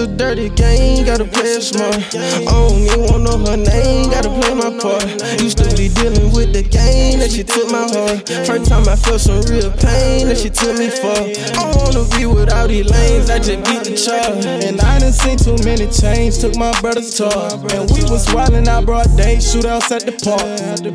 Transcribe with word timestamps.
A 0.00 0.06
dirty 0.06 0.48
game, 0.48 1.04
gotta 1.04 1.26
play 1.26 1.60
it 1.60 1.62
smart. 1.62 1.92
I 2.16 2.40
don't 2.48 2.72
even 2.80 3.00
want 3.04 3.20
know 3.20 3.36
her 3.36 3.56
name, 3.58 4.08
gotta 4.08 4.30
play 4.30 4.54
my 4.54 4.72
part. 4.80 5.04
Used 5.42 5.58
to 5.58 5.68
be 5.76 5.92
dealing 5.92 6.32
with 6.32 6.54
the 6.54 6.62
game 6.62 7.18
that 7.18 7.30
she 7.30 7.44
took 7.44 7.68
my 7.68 7.84
heart. 7.84 8.24
First 8.48 8.64
time 8.70 8.88
I 8.88 8.96
felt 8.96 9.20
some 9.20 9.44
real 9.52 9.68
pain 9.76 10.24
that 10.32 10.38
she 10.40 10.48
took 10.48 10.78
me 10.80 10.88
for. 10.88 11.20
I 11.52 11.68
wanna 11.76 12.08
be 12.16 12.24
without 12.24 12.68
these 12.68 12.88
lanes, 12.88 13.28
I 13.28 13.44
just 13.44 13.60
beat 13.68 13.84
the 13.84 13.92
charge. 13.92 14.46
And 14.46 14.80
I 14.80 15.00
done 15.00 15.12
seen 15.12 15.36
too 15.36 15.60
many 15.68 15.84
chains, 15.92 16.38
took 16.38 16.56
my 16.56 16.72
brother's 16.80 17.12
tour. 17.12 17.28
And 17.76 17.84
we 17.92 18.00
was 18.08 18.24
wildin' 18.32 18.68
out 18.68 18.86
broad 18.86 19.04
day, 19.20 19.36
shootouts 19.36 19.92
at 19.92 20.08
the 20.08 20.16
park. 20.24 20.40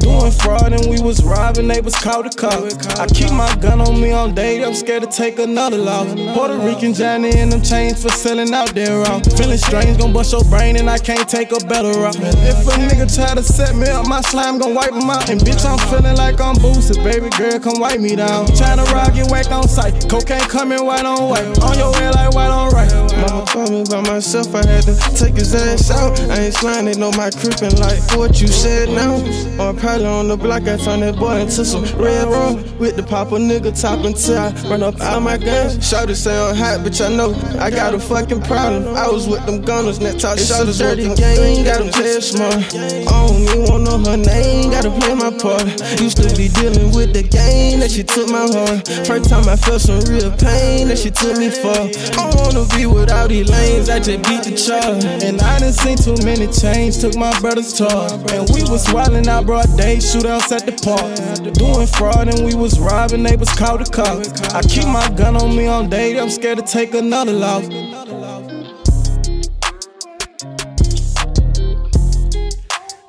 Doing 0.02 0.32
fraud 0.32 0.74
and 0.74 0.90
we 0.90 0.98
was 1.06 1.22
robbing, 1.24 1.68
they 1.68 1.80
was 1.80 1.94
called 1.94 2.26
the 2.26 2.34
cop. 2.34 2.58
I 2.98 3.06
keep 3.06 3.30
my 3.30 3.54
gun 3.62 3.82
on 3.82 4.02
me 4.02 4.10
on 4.12 4.34
day, 4.34 4.64
I'm 4.66 4.74
scared 4.74 5.04
to 5.04 5.10
take 5.10 5.38
another 5.38 5.78
loss. 5.78 6.10
Puerto 6.34 6.58
Rican 6.58 6.96
Johnny 6.96 7.30
and 7.38 7.52
them 7.52 7.62
chains 7.62 8.02
for 8.02 8.10
selling 8.10 8.52
out 8.54 8.74
there 8.74 8.95
raw. 9.04 9.20
Feeling 9.38 9.58
strange, 9.58 9.98
gon' 9.98 10.14
bust 10.14 10.32
your 10.32 10.44
brain 10.46 10.78
and 10.78 10.90
I 10.90 10.98
can't 10.98 11.28
take 11.28 11.52
a 11.52 11.60
better 11.66 11.92
route. 12.00 12.16
If 12.20 12.68
a 12.68 12.72
nigga 12.80 13.08
try 13.14 13.36
to 13.36 13.44
set 13.44 13.76
me 13.76 13.88
up, 13.90 14.08
my 14.08 14.22
slime 14.22 14.60
gon' 14.60 14.76
wipe 14.76 14.94
him 14.94 15.10
out. 15.10 15.30
And 15.30 15.40
bitch, 15.42 15.66
I'm 15.66 15.80
feeling 15.90 16.16
like 16.18 16.40
I'm 16.40 16.56
boosted, 16.56 17.04
baby 17.04 17.30
girl, 17.38 17.60
come 17.60 17.80
wipe 17.80 18.00
me 18.00 18.16
down. 18.16 18.48
Tryna 18.48 18.86
rock 18.94 19.16
and 19.16 19.30
whack 19.30 19.52
on 19.52 19.68
sight, 19.68 20.10
cocaine 20.10 20.48
coming 20.50 20.86
white 20.86 21.06
on 21.06 21.30
white. 21.30 21.46
On 21.64 21.78
your 21.78 21.94
head 21.96 22.16
like 22.16 22.34
white 22.34 22.50
on 22.50 22.72
right. 22.72 22.92
Mama 23.16 23.46
told 23.46 23.72
me 23.72 23.84
by 23.90 24.02
myself, 24.02 24.54
I 24.54 24.66
had 24.66 24.84
to 24.84 24.96
take 25.16 25.36
his 25.36 25.54
ass 25.56 25.92
out. 25.92 26.20
I 26.32 26.46
ain't 26.46 26.54
slime, 26.54 26.86
they 26.86 26.96
know 26.96 27.12
my 27.12 27.30
creepin' 27.32 27.76
like 27.80 28.02
what 28.18 28.42
you 28.42 28.48
said 28.48 28.90
now. 28.90 29.16
Or 29.60 29.74
probably 29.74 30.06
on 30.06 30.28
the 30.28 30.38
block, 30.38 30.64
I 30.64 30.78
turned 30.78 31.04
that 31.04 31.16
boy 31.18 31.40
into 31.40 31.66
some 31.66 31.84
red 31.98 32.28
rum. 32.28 32.64
With 32.78 32.96
the 32.96 33.04
papa 33.04 33.36
nigga 33.36 33.80
top 33.80 34.04
until 34.06 34.38
I 34.38 34.52
run 34.70 34.84
up 34.84 35.00
out 35.02 35.22
my 35.22 35.38
guns. 35.38 35.78
Shawty 35.78 36.16
say 36.16 36.38
I'm 36.38 36.56
hot, 36.56 36.80
bitch, 36.82 37.06
I 37.06 37.16
know 37.16 37.34
I 37.60 37.70
got 37.70 37.94
a 37.94 38.00
fucking 38.00 38.42
problem. 38.42 38.85
I 38.94 39.10
was 39.10 39.28
with 39.28 39.46
them 39.46 39.62
gunners, 39.62 40.00
net 40.00 40.20
talk 40.20 40.38
it's 40.38 40.52
a 40.52 40.66
dirty 40.72 41.14
game, 41.16 41.66
gotta 41.66 41.90
play 41.92 42.20
it 42.20 42.22
smart. 42.22 42.54
I 42.54 43.28
don't 43.28 43.42
even 43.42 43.64
want 43.66 43.84
know 43.84 43.98
her 44.12 44.18
name, 44.18 44.70
gotta 44.70 44.92
play 44.92 45.16
my 45.16 45.32
part. 45.32 45.66
Used 46.00 46.18
to 46.18 46.30
be 46.36 46.50
dealing 46.50 46.94
with 46.94 47.14
the 47.14 47.24
game 47.24 47.80
that 47.80 47.92
she 47.92 48.04
took 48.04 48.30
my 48.30 48.46
heart. 48.46 48.88
First 49.08 49.30
time 49.30 49.48
I 49.50 49.56
felt 49.56 49.82
some 49.82 50.02
real 50.06 50.30
pain 50.38 50.88
that 50.90 51.00
she 51.00 51.10
took 51.10 51.38
me 51.38 51.50
for. 51.50 51.74
I 51.74 52.30
don't 52.30 52.36
wanna 52.36 52.66
be 52.76 52.86
without 52.86 53.30
these 53.30 53.50
lanes, 53.50 53.90
I 53.90 54.00
just 54.00 54.22
beat 54.28 54.44
the 54.44 54.54
charge. 54.54 55.04
And 55.24 55.42
I 55.42 55.60
done 55.60 55.74
seen 55.74 55.98
too 55.98 56.18
many 56.24 56.48
chains, 56.52 57.02
took 57.02 57.16
my 57.16 57.34
brother's 57.40 57.74
tour. 57.74 58.08
And 58.36 58.46
we 58.54 58.62
was 58.70 58.86
wildin' 58.94 59.28
out 59.28 59.46
broad 59.46 59.70
day, 59.78 59.98
shootouts 59.98 60.52
at 60.52 60.66
the 60.66 60.76
park. 60.86 61.10
Doing 61.54 61.88
fraud 61.88 62.28
and 62.28 62.46
we 62.46 62.56
was 62.56 62.80
robbing, 62.80 63.24
neighbors 63.24 63.54
called 63.54 63.82
the 63.82 63.90
cops. 63.90 64.30
I 64.54 64.62
keep 64.62 64.88
my 64.88 65.08
gun 65.16 65.36
on 65.36 65.56
me 65.56 65.68
on 65.68 65.90
day, 65.90 66.20
I'm 66.20 66.30
scared 66.30 66.60
to 66.60 66.66
take 66.66 66.94
another 66.94 67.34
loss. 67.34 67.66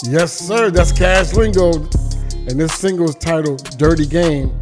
Yes, 0.09 0.33
sir. 0.33 0.71
That's 0.71 0.93
Cash 0.93 1.33
Lingo. 1.33 1.73
And 1.73 2.61
this 2.61 2.73
single 2.75 3.09
is 3.09 3.17
titled 3.17 3.65
Dirty 3.77 4.07
Game. 4.07 4.57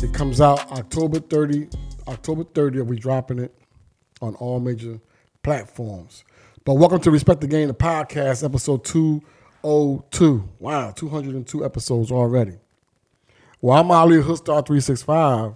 It 0.00 0.14
comes 0.14 0.40
out 0.40 0.70
October 0.70 1.18
30. 1.18 1.68
October 2.06 2.44
30th. 2.44 2.86
We're 2.86 2.94
dropping 2.94 3.40
it 3.40 3.52
on 4.22 4.36
all 4.36 4.60
major 4.60 5.00
platforms. 5.42 6.24
But 6.64 6.74
welcome 6.74 7.00
to 7.00 7.10
Respect 7.10 7.40
the 7.40 7.48
Game, 7.48 7.66
the 7.66 7.74
podcast, 7.74 8.44
episode 8.44 8.84
202. 8.84 10.48
Wow, 10.60 10.92
202 10.92 11.64
episodes 11.64 12.12
already. 12.12 12.54
Well, 13.60 13.80
I'm 13.80 13.90
Ali 13.90 14.18
Hoodstar 14.18 14.64
365. 14.64 15.54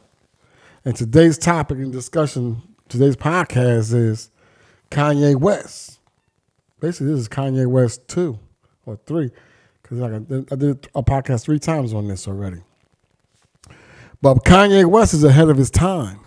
And 0.84 0.96
today's 0.96 1.38
topic 1.38 1.78
and 1.78 1.92
discussion, 1.92 2.62
today's 2.88 3.14
podcast 3.14 3.94
is 3.94 4.28
Kanye 4.90 5.36
West. 5.36 6.00
Basically, 6.80 7.12
this 7.12 7.20
is 7.20 7.28
Kanye 7.28 7.68
West 7.68 8.08
2 8.08 8.40
or 8.86 8.98
3 9.06 9.30
because 9.82 10.00
I 10.02 10.56
did 10.56 10.88
a 10.94 11.02
podcast 11.02 11.42
three 11.42 11.58
times 11.58 11.92
on 11.92 12.08
this 12.08 12.28
already. 12.28 12.62
But 14.22 14.44
Kanye 14.44 14.84
West 14.86 15.14
is 15.14 15.24
ahead 15.24 15.48
of 15.48 15.56
his 15.56 15.70
time. 15.70 16.20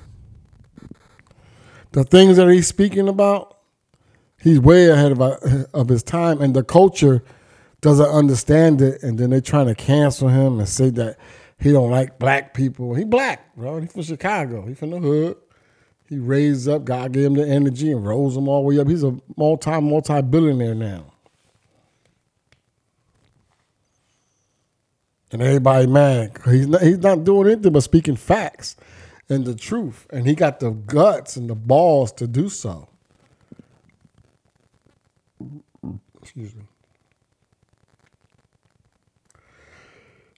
The 1.91 2.03
things 2.03 2.37
that 2.37 2.49
he's 2.49 2.67
speaking 2.67 3.07
about, 3.07 3.57
he's 4.41 4.59
way 4.59 4.89
ahead 4.89 5.11
of, 5.11 5.21
uh, 5.21 5.37
of 5.73 5.89
his 5.89 6.03
time, 6.03 6.41
and 6.41 6.53
the 6.53 6.63
culture 6.63 7.23
doesn't 7.81 8.09
understand 8.09 8.81
it, 8.81 9.03
and 9.03 9.17
then 9.17 9.29
they're 9.29 9.41
trying 9.41 9.67
to 9.67 9.75
cancel 9.75 10.27
him 10.27 10.59
and 10.59 10.67
say 10.67 10.89
that 10.89 11.17
he 11.59 11.71
don't 11.71 11.91
like 11.91 12.17
black 12.17 12.53
people. 12.53 12.95
He 12.95 13.05
black, 13.05 13.55
bro. 13.55 13.79
He 13.79 13.87
from 13.87 14.01
Chicago. 14.01 14.65
He 14.65 14.73
from 14.73 14.89
the 14.89 14.99
hood. 14.99 15.37
He 16.09 16.17
raised 16.17 16.67
up. 16.67 16.83
God 16.83 17.13
gave 17.13 17.25
him 17.25 17.35
the 17.35 17.47
energy 17.47 17.91
and 17.91 18.05
rose 18.05 18.35
him 18.35 18.49
all 18.49 18.63
the 18.63 18.67
way 18.67 18.79
up. 18.81 18.89
He's 18.89 19.03
a 19.03 19.15
multi 19.37 19.79
multi 19.79 20.21
billionaire 20.21 20.75
now. 20.75 21.12
And 25.33 25.41
everybody 25.41 25.87
mad. 25.87 26.37
He's 26.45 26.67
not, 26.67 26.81
he's 26.83 26.99
not 26.99 27.23
doing 27.23 27.51
anything 27.51 27.73
but 27.73 27.81
speaking 27.81 28.15
facts 28.15 28.75
and 29.29 29.43
the 29.43 29.55
truth. 29.55 30.05
And 30.11 30.27
he 30.27 30.35
got 30.35 30.59
the 30.59 30.69
guts 30.69 31.35
and 31.37 31.49
the 31.49 31.55
balls 31.55 32.11
to 32.13 32.27
do 32.27 32.49
so. 32.49 32.87
Excuse 36.21 36.55
me. 36.55 36.61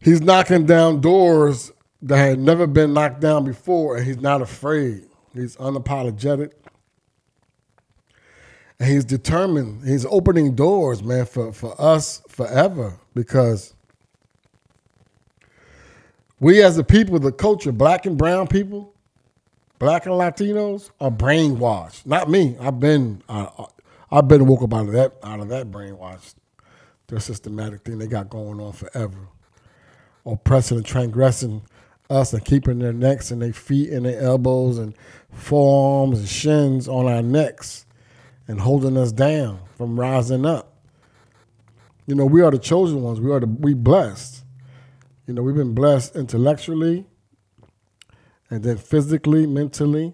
He's 0.01 0.21
knocking 0.21 0.65
down 0.65 1.01
doors 1.01 1.73
that 2.03 2.17
had 2.17 2.39
never 2.39 2.65
been 2.65 2.93
knocked 2.93 3.19
down 3.19 3.43
before, 3.43 3.97
and 3.97 4.05
he's 4.05 4.21
not 4.21 4.41
afraid. 4.41 5.03
He's 5.33 5.57
unapologetic. 5.57 6.53
And 8.79 8.89
he's 8.89 9.03
determined. 9.05 9.85
He's 9.85 10.05
opening 10.05 10.55
doors, 10.55 11.03
man, 11.03 11.25
for, 11.25 11.51
for 11.51 11.75
us 11.81 12.21
forever 12.29 12.97
because 13.13 13.74
we 16.39 16.61
as 16.61 16.77
a 16.77 16.83
people, 16.83 17.19
the 17.19 17.31
culture, 17.31 17.71
black 17.71 18.05
and 18.05 18.17
brown 18.17 18.47
people, 18.47 18.93
black 19.79 20.05
and 20.05 20.15
Latinos, 20.15 20.91
are 20.99 21.11
brainwashed. 21.11 22.05
Not 22.05 22.29
me. 22.29 22.57
I've 22.59 22.79
been 22.79 23.21
uh, 23.29 23.65
I've 24.11 24.27
been 24.27 24.45
woke 24.45 24.63
up 24.63 24.73
out 24.73 24.87
of 24.87 24.93
that 24.93 25.13
out 25.23 25.39
of 25.39 25.49
that 25.49 25.71
brainwashed. 25.71 26.35
Their 27.07 27.19
systematic 27.19 27.83
thing 27.83 27.99
they 27.99 28.07
got 28.07 28.29
going 28.29 28.59
on 28.59 28.73
forever. 28.73 29.29
Oppressing 30.25 30.77
and 30.77 30.85
transgressing 30.85 31.61
us 32.09 32.33
and 32.33 32.43
keeping 32.43 32.79
their 32.79 32.93
necks 32.93 33.31
and 33.31 33.41
their 33.41 33.53
feet 33.53 33.91
and 33.91 34.05
their 34.05 34.19
elbows 34.19 34.77
and 34.77 34.95
forearms 35.31 36.19
and 36.19 36.27
shins 36.27 36.87
on 36.87 37.07
our 37.07 37.21
necks 37.21 37.85
and 38.47 38.59
holding 38.59 38.97
us 38.97 39.11
down 39.11 39.59
from 39.77 39.99
rising 39.99 40.45
up. 40.45 40.73
You 42.07 42.15
know, 42.15 42.25
we 42.25 42.41
are 42.41 42.51
the 42.51 42.59
chosen 42.59 43.01
ones. 43.01 43.19
We 43.19 43.31
are 43.31 43.39
the 43.39 43.47
we 43.47 43.73
blessed. 43.73 44.44
You 45.27 45.33
know, 45.33 45.41
we've 45.41 45.55
been 45.55 45.73
blessed 45.73 46.15
intellectually 46.15 47.05
and 48.51 48.63
then 48.63 48.77
physically, 48.77 49.47
mentally. 49.47 50.13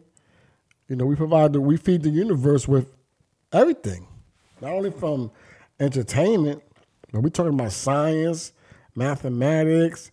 You 0.88 0.96
know, 0.96 1.06
we 1.06 1.16
provide 1.16 1.52
the, 1.54 1.60
we 1.60 1.76
feed 1.76 2.04
the 2.04 2.10
universe 2.10 2.66
with 2.68 2.94
everything. 3.52 4.08
Not 4.62 4.72
only 4.72 4.92
from 4.92 5.32
entertainment, 5.82 6.64
but 7.12 7.22
we're 7.22 7.30
talking 7.30 7.54
about 7.54 7.74
science, 7.74 8.54
mathematics, 8.96 10.12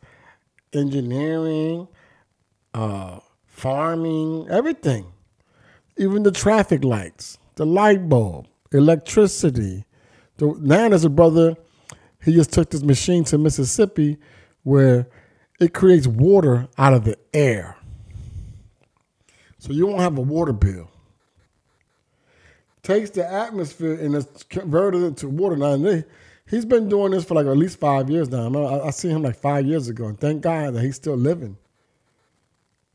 engineering, 0.73 1.87
uh, 2.75 3.21
farming, 3.47 4.49
everything. 4.51 5.13
Even 5.97 6.25
the 6.25 6.33
traffic 6.33 6.83
lights, 6.83 7.39
the 7.55 7.67
light 7.67 8.09
bulb, 8.09 8.49
electricity. 8.73 9.85
The, 10.39 10.57
now 10.61 10.89
there's 10.89 11.05
a 11.05 11.11
brother, 11.11 11.57
he 12.25 12.35
just 12.35 12.53
took 12.53 12.71
this 12.71 12.83
machine 12.83 13.23
to 13.25 13.39
Mississippi 13.39 14.19
where 14.69 15.09
it 15.59 15.73
creates 15.73 16.07
water 16.07 16.69
out 16.77 16.93
of 16.93 17.05
the 17.05 17.17
air. 17.33 17.75
So 19.59 19.73
you 19.73 19.87
won't 19.87 20.01
have 20.01 20.19
a 20.19 20.21
water 20.21 20.53
bill. 20.53 20.91
Takes 22.83 23.11
the 23.11 23.27
atmosphere 23.27 23.95
and 23.95 24.15
it's 24.15 24.43
converted 24.45 25.03
into 25.03 25.29
water. 25.29 25.57
Now, 25.57 26.03
he's 26.47 26.67
been 26.67 26.89
doing 26.89 27.13
this 27.13 27.25
for 27.25 27.35
like 27.35 27.47
at 27.47 27.57
least 27.57 27.81
five 27.81 28.11
years 28.11 28.29
now. 28.29 28.55
I, 28.55 28.87
I 28.87 28.91
seen 28.91 29.11
him 29.11 29.23
like 29.23 29.37
five 29.37 29.67
years 29.67 29.89
ago, 29.89 30.07
and 30.07 30.21
thank 30.21 30.43
God 30.43 30.75
that 30.75 30.83
he's 30.83 30.97
still 30.97 31.17
living. 31.17 31.57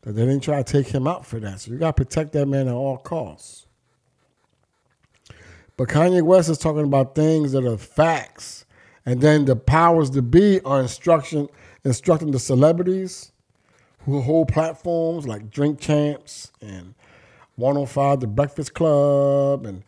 That 0.01 0.13
they 0.13 0.25
didn't 0.25 0.43
try 0.43 0.61
to 0.61 0.63
take 0.63 0.87
him 0.87 1.07
out 1.07 1.25
for 1.25 1.39
that. 1.39 1.61
So 1.61 1.71
you 1.71 1.77
got 1.77 1.97
to 1.97 2.05
protect 2.05 2.33
that 2.33 2.45
man 2.45 2.67
at 2.67 2.73
all 2.73 2.97
costs. 2.97 3.65
But 5.75 5.89
Kanye 5.89 6.21
West 6.21 6.49
is 6.49 6.59
talking 6.59 6.83
about 6.83 7.15
things 7.15 7.51
that 7.53 7.65
are 7.65 7.77
facts. 7.77 8.65
And 9.05 9.21
then 9.21 9.45
the 9.45 9.55
powers 9.55 10.09
to 10.11 10.21
be 10.21 10.61
are 10.61 10.81
instruction 10.81 11.49
instructing 11.83 12.31
the 12.31 12.39
celebrities 12.39 13.31
who 14.05 14.21
hold 14.21 14.47
platforms 14.47 15.27
like 15.27 15.49
Drink 15.49 15.79
Champs 15.79 16.51
and 16.61 16.93
105 17.55 18.21
The 18.21 18.27
Breakfast 18.27 18.73
Club 18.73 19.65
and 19.65 19.83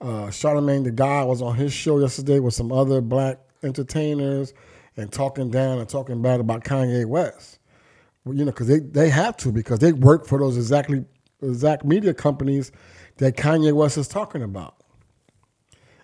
uh, 0.00 0.28
Charlamagne 0.28 0.84
tha 0.84 0.90
God 0.90 1.28
was 1.28 1.42
on 1.42 1.56
his 1.56 1.72
show 1.72 1.98
yesterday 1.98 2.40
with 2.40 2.54
some 2.54 2.72
other 2.72 3.00
black 3.00 3.38
entertainers 3.62 4.54
and 4.96 5.12
talking 5.12 5.50
down 5.50 5.78
and 5.78 5.88
talking 5.88 6.22
bad 6.22 6.40
about 6.40 6.64
Kanye 6.64 7.04
West. 7.06 7.58
Well, 8.24 8.34
you 8.34 8.44
know, 8.44 8.50
because 8.50 8.68
they, 8.68 8.78
they 8.78 9.08
have 9.10 9.36
to 9.38 9.52
because 9.52 9.78
they 9.78 9.92
work 9.92 10.26
for 10.26 10.38
those 10.38 10.56
exactly 10.56 11.04
exact 11.42 11.84
media 11.84 12.14
companies 12.14 12.72
that 13.18 13.36
Kanye 13.36 13.72
West 13.72 13.98
is 13.98 14.08
talking 14.08 14.42
about, 14.42 14.79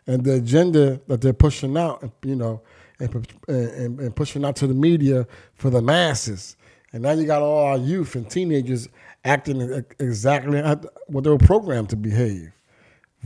and 0.06 0.24
the 0.24 0.34
agenda 0.34 1.00
that 1.08 1.20
they're 1.20 1.32
pushing 1.32 1.76
out, 1.76 2.08
you 2.22 2.36
know, 2.36 2.60
and, 2.98 3.26
and, 3.48 4.00
and 4.00 4.16
pushing 4.16 4.44
out 4.44 4.56
to 4.56 4.66
the 4.66 4.74
media 4.74 5.26
for 5.54 5.70
the 5.70 5.82
masses. 5.82 6.56
And 6.92 7.02
now 7.02 7.12
you 7.12 7.26
got 7.26 7.42
all 7.42 7.64
our 7.64 7.76
youth 7.76 8.14
and 8.14 8.30
teenagers 8.30 8.88
acting 9.24 9.84
exactly 9.98 10.62
what 11.08 11.24
they 11.24 11.30
were 11.30 11.38
programmed 11.38 11.90
to 11.90 11.96
behave 11.96 12.52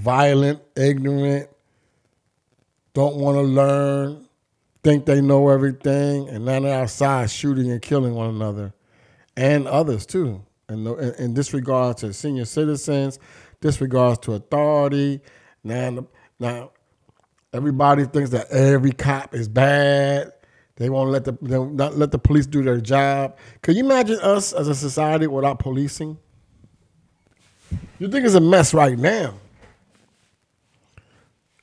violent, 0.01 0.63
ignorant, 0.77 1.49
don't 2.95 3.17
want 3.17 3.37
to 3.37 3.43
learn, 3.43 4.27
think 4.83 5.05
they 5.05 5.21
know 5.21 5.49
everything, 5.49 6.29
and 6.29 6.45
now 6.45 6.61
they're 6.61 6.83
outside 6.83 7.31
shooting 7.31 7.71
and 7.71 7.83
killing 7.83 8.15
one 8.15 8.31
another 8.31 8.73
and 9.37 9.69
others 9.69 10.07
too. 10.07 10.43
And 10.69 10.87
in, 11.19 11.35
disregard 11.35 11.99
to 11.99 12.13
senior 12.13 12.45
citizens, 12.45 13.19
disregards 13.61 14.21
to 14.21 14.35
authority. 14.35 15.21
Now, 15.65 16.07
now 16.41 16.73
everybody 17.53 18.05
thinks 18.07 18.31
that 18.31 18.51
every 18.51 18.93
cop 18.93 19.35
is 19.35 19.49
bad. 19.49 20.33
They 20.77 20.89
won't 20.91 21.11
let 21.11 21.25
the 21.25 21.37
they 21.43 21.59
not 21.59 21.97
let 21.97 22.11
the 22.11 22.19
police 22.19 22.47
do 22.47 22.63
their 22.63 22.81
job. 22.81 23.37
Can 23.63 23.77
you 23.77 23.85
imagine 23.85 24.19
us 24.21 24.53
as 24.53 24.69
a 24.69 24.75
society 24.75 25.27
without 25.27 25.59
policing? 25.59 26.19
You 27.99 28.09
think 28.09 28.25
it's 28.25 28.35
a 28.35 28.41
mess 28.41 28.73
right 28.73 28.99
now. 28.99 29.35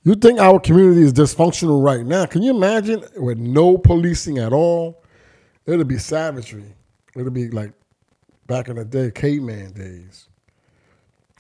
You 0.04 0.16
think 0.16 0.40
our 0.40 0.60
community 0.60 1.02
is 1.02 1.12
dysfunctional 1.12 1.84
right 1.84 2.06
now? 2.06 2.26
Can 2.28 2.44
you 2.44 2.52
imagine 2.56 3.04
with 3.18 3.40
no 3.40 3.78
policing 3.78 4.38
at 4.38 4.54
all? 4.54 5.04
It'll 5.66 5.84
be 5.84 5.98
savagery. 5.98 6.76
It'll 7.16 7.32
be 7.32 7.50
like 7.50 7.74
back 8.48 8.70
in 8.70 8.78
the 8.78 8.86
day, 8.86 9.12
caveman 9.12 9.74
days, 9.74 10.27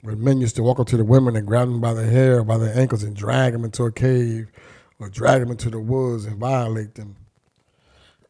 when 0.01 0.23
men 0.23 0.39
used 0.39 0.55
to 0.55 0.63
walk 0.63 0.79
up 0.79 0.87
to 0.87 0.97
the 0.97 1.03
women 1.03 1.35
and 1.35 1.47
grab 1.47 1.67
them 1.67 1.81
by 1.81 1.93
the 1.93 2.05
hair, 2.05 2.43
by 2.43 2.57
their 2.57 2.77
ankles, 2.77 3.03
and 3.03 3.15
drag 3.15 3.53
them 3.53 3.63
into 3.65 3.83
a 3.83 3.91
cave 3.91 4.47
or 4.99 5.09
drag 5.09 5.41
them 5.41 5.51
into 5.51 5.69
the 5.69 5.79
woods 5.79 6.25
and 6.25 6.37
violate 6.37 6.95
them. 6.95 7.15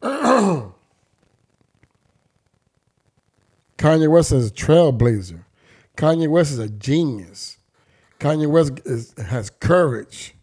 Kanye 3.78 4.10
West 4.10 4.32
is 4.32 4.50
a 4.50 4.52
trailblazer. 4.52 5.44
Kanye 5.96 6.28
West 6.28 6.52
is 6.52 6.58
a 6.58 6.68
genius. 6.68 7.58
Kanye 8.18 8.48
West 8.48 8.80
is, 8.84 9.14
has 9.18 9.50
courage. 9.50 10.34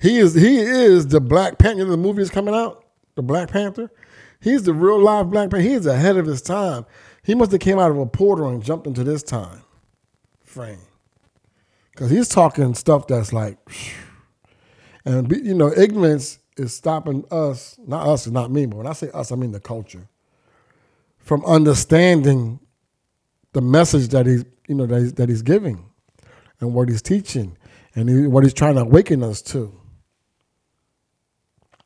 He 0.00 0.18
is 0.18 0.34
he 0.34 0.58
is 0.58 1.08
the 1.08 1.20
Black 1.20 1.58
Panther. 1.58 1.84
the 1.84 1.96
movie 1.96 2.22
is 2.22 2.30
coming 2.30 2.54
out, 2.54 2.84
the 3.16 3.22
Black 3.22 3.50
Panther. 3.50 3.90
He's 4.40 4.62
the 4.62 4.72
real 4.72 5.00
live 5.00 5.30
Black 5.30 5.50
Panther. 5.50 5.68
He's 5.68 5.86
ahead 5.86 6.16
of 6.16 6.26
his 6.26 6.40
time. 6.40 6.86
He 7.28 7.34
must 7.34 7.52
have 7.52 7.60
came 7.60 7.78
out 7.78 7.90
of 7.90 7.98
a 7.98 8.06
portal 8.06 8.48
and 8.48 8.64
jumped 8.64 8.86
into 8.86 9.04
this 9.04 9.22
time 9.22 9.60
frame. 10.42 10.80
Cause 11.94 12.08
he's 12.08 12.26
talking 12.26 12.72
stuff 12.72 13.06
that's 13.06 13.34
like, 13.34 13.58
and 15.04 15.30
you 15.30 15.52
know, 15.52 15.70
ignorance 15.70 16.38
is 16.56 16.72
stopping 16.72 17.26
us, 17.30 17.78
not 17.86 18.08
us, 18.08 18.26
not 18.28 18.50
me, 18.50 18.64
but 18.64 18.78
when 18.78 18.86
I 18.86 18.94
say 18.94 19.10
us, 19.12 19.30
I 19.30 19.36
mean 19.36 19.52
the 19.52 19.60
culture, 19.60 20.08
from 21.18 21.44
understanding 21.44 22.60
the 23.52 23.60
message 23.60 24.08
that 24.08 24.24
he's 24.24 24.46
you 24.66 24.74
know 24.74 24.86
that 24.86 24.98
he's, 24.98 25.12
that 25.14 25.28
he's 25.28 25.42
giving 25.42 25.84
and 26.60 26.72
what 26.72 26.88
he's 26.88 27.02
teaching 27.02 27.58
and 27.94 28.08
he, 28.08 28.26
what 28.26 28.42
he's 28.42 28.54
trying 28.54 28.76
to 28.76 28.80
awaken 28.80 29.22
us 29.22 29.42
to. 29.42 29.78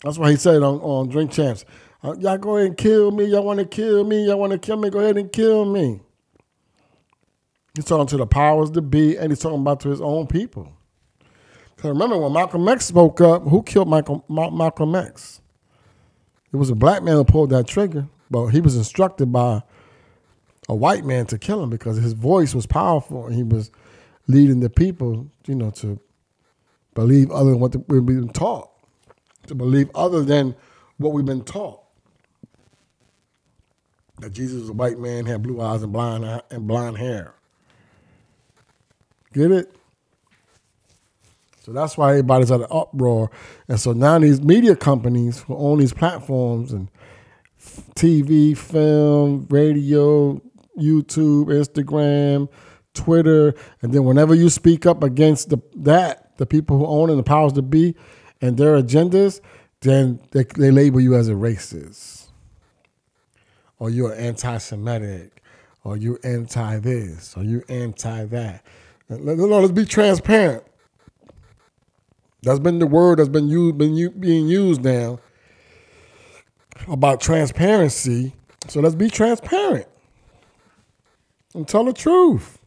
That's 0.04 0.18
why 0.18 0.30
he 0.30 0.36
said 0.36 0.62
on, 0.62 0.78
on 0.78 1.08
Drink 1.08 1.32
Champs, 1.32 1.64
Uh, 2.04 2.16
y'all 2.18 2.38
go 2.38 2.56
ahead 2.56 2.68
and 2.68 2.76
kill 2.76 3.10
me. 3.12 3.24
Y'all 3.26 3.44
want 3.44 3.60
to 3.60 3.64
kill 3.66 4.04
me. 4.04 4.26
Y'all 4.26 4.38
want 4.38 4.52
to 4.52 4.58
kill 4.58 4.76
me. 4.76 4.90
Go 4.90 4.98
ahead 5.00 5.16
and 5.16 5.32
kill 5.32 5.64
me. 5.64 6.00
He's 7.74 7.84
talking 7.84 8.06
to 8.08 8.16
the 8.16 8.26
powers 8.26 8.70
to 8.72 8.82
be, 8.82 9.16
and 9.16 9.30
he's 9.30 9.38
talking 9.38 9.60
about 9.60 9.80
to 9.80 9.90
his 9.90 10.00
own 10.00 10.26
people. 10.26 10.72
Because 11.76 11.90
remember, 11.90 12.18
when 12.18 12.32
Malcolm 12.32 12.68
X 12.68 12.86
spoke 12.86 13.20
up, 13.20 13.44
who 13.44 13.62
killed 13.62 13.88
Michael, 13.88 14.24
Ma- 14.28 14.50
Malcolm 14.50 14.94
X? 14.94 15.40
It 16.52 16.56
was 16.56 16.70
a 16.70 16.74
black 16.74 17.02
man 17.02 17.14
who 17.16 17.24
pulled 17.24 17.50
that 17.50 17.66
trigger, 17.66 18.08
but 18.30 18.48
he 18.48 18.60
was 18.60 18.76
instructed 18.76 19.32
by 19.32 19.62
a 20.68 20.74
white 20.74 21.04
man 21.04 21.26
to 21.26 21.38
kill 21.38 21.62
him 21.62 21.70
because 21.70 21.96
his 21.96 22.12
voice 22.12 22.54
was 22.54 22.66
powerful 22.66 23.26
and 23.26 23.34
he 23.34 23.42
was 23.42 23.70
leading 24.28 24.60
the 24.60 24.70
people, 24.70 25.28
you 25.46 25.54
know, 25.54 25.70
to 25.70 25.98
believe 26.94 27.30
other 27.30 27.50
than 27.52 27.60
what 27.60 27.74
we've 27.88 28.04
been 28.06 28.28
taught, 28.28 28.70
to 29.46 29.54
believe 29.54 29.90
other 29.94 30.22
than 30.22 30.54
what 30.98 31.12
we've 31.12 31.24
been 31.24 31.44
taught. 31.44 31.81
That 34.22 34.32
Jesus 34.32 34.60
was 34.60 34.68
a 34.68 34.72
white 34.72 34.98
man, 34.98 35.26
had 35.26 35.42
blue 35.42 35.60
eyes 35.60 35.82
and 35.82 35.92
blonde 35.92 36.42
and 36.50 36.66
blonde 36.66 36.98
hair. 36.98 37.34
Get 39.32 39.50
it? 39.50 39.74
So 41.64 41.72
that's 41.72 41.96
why 41.96 42.10
everybody's 42.10 42.50
at 42.50 42.60
an 42.60 42.66
uproar. 42.70 43.30
And 43.68 43.78
so 43.78 43.92
now 43.92 44.18
these 44.18 44.40
media 44.40 44.74
companies 44.76 45.42
who 45.42 45.56
own 45.56 45.78
these 45.78 45.92
platforms 45.92 46.72
and 46.72 46.88
TV, 47.94 48.56
film, 48.56 49.46
radio, 49.50 50.40
YouTube, 50.78 51.46
Instagram, 51.46 52.48
Twitter, 52.94 53.54
and 53.80 53.92
then 53.92 54.04
whenever 54.04 54.34
you 54.34 54.50
speak 54.50 54.86
up 54.86 55.02
against 55.02 55.50
the, 55.50 55.58
that, 55.76 56.36
the 56.36 56.46
people 56.46 56.78
who 56.78 56.86
own 56.86 57.10
and 57.10 57.18
the 57.18 57.24
powers 57.24 57.52
to 57.54 57.62
be 57.62 57.94
and 58.40 58.56
their 58.56 58.80
agendas, 58.80 59.40
then 59.80 60.20
they, 60.32 60.44
they 60.56 60.70
label 60.70 61.00
you 61.00 61.14
as 61.14 61.28
a 61.28 61.32
racist, 61.32 62.21
or 63.82 63.90
you're 63.90 64.14
anti-Semitic, 64.14 65.42
or 65.82 65.96
you 65.96 66.16
anti 66.22 66.78
this, 66.78 67.36
or 67.36 67.42
you 67.42 67.64
anti 67.68 68.26
that. 68.26 68.64
No, 69.08 69.34
no, 69.34 69.58
let's 69.58 69.72
be 69.72 69.84
transparent. 69.84 70.62
That's 72.44 72.60
been 72.60 72.78
the 72.78 72.86
word 72.86 73.18
that's 73.18 73.28
been 73.28 73.48
used, 73.48 73.78
been 73.78 74.20
being 74.20 74.46
used 74.46 74.84
now 74.84 75.18
about 76.86 77.20
transparency. 77.20 78.34
So 78.68 78.78
let's 78.78 78.94
be 78.94 79.10
transparent 79.10 79.88
and 81.52 81.66
tell 81.66 81.84
the 81.84 81.92
truth 81.92 82.60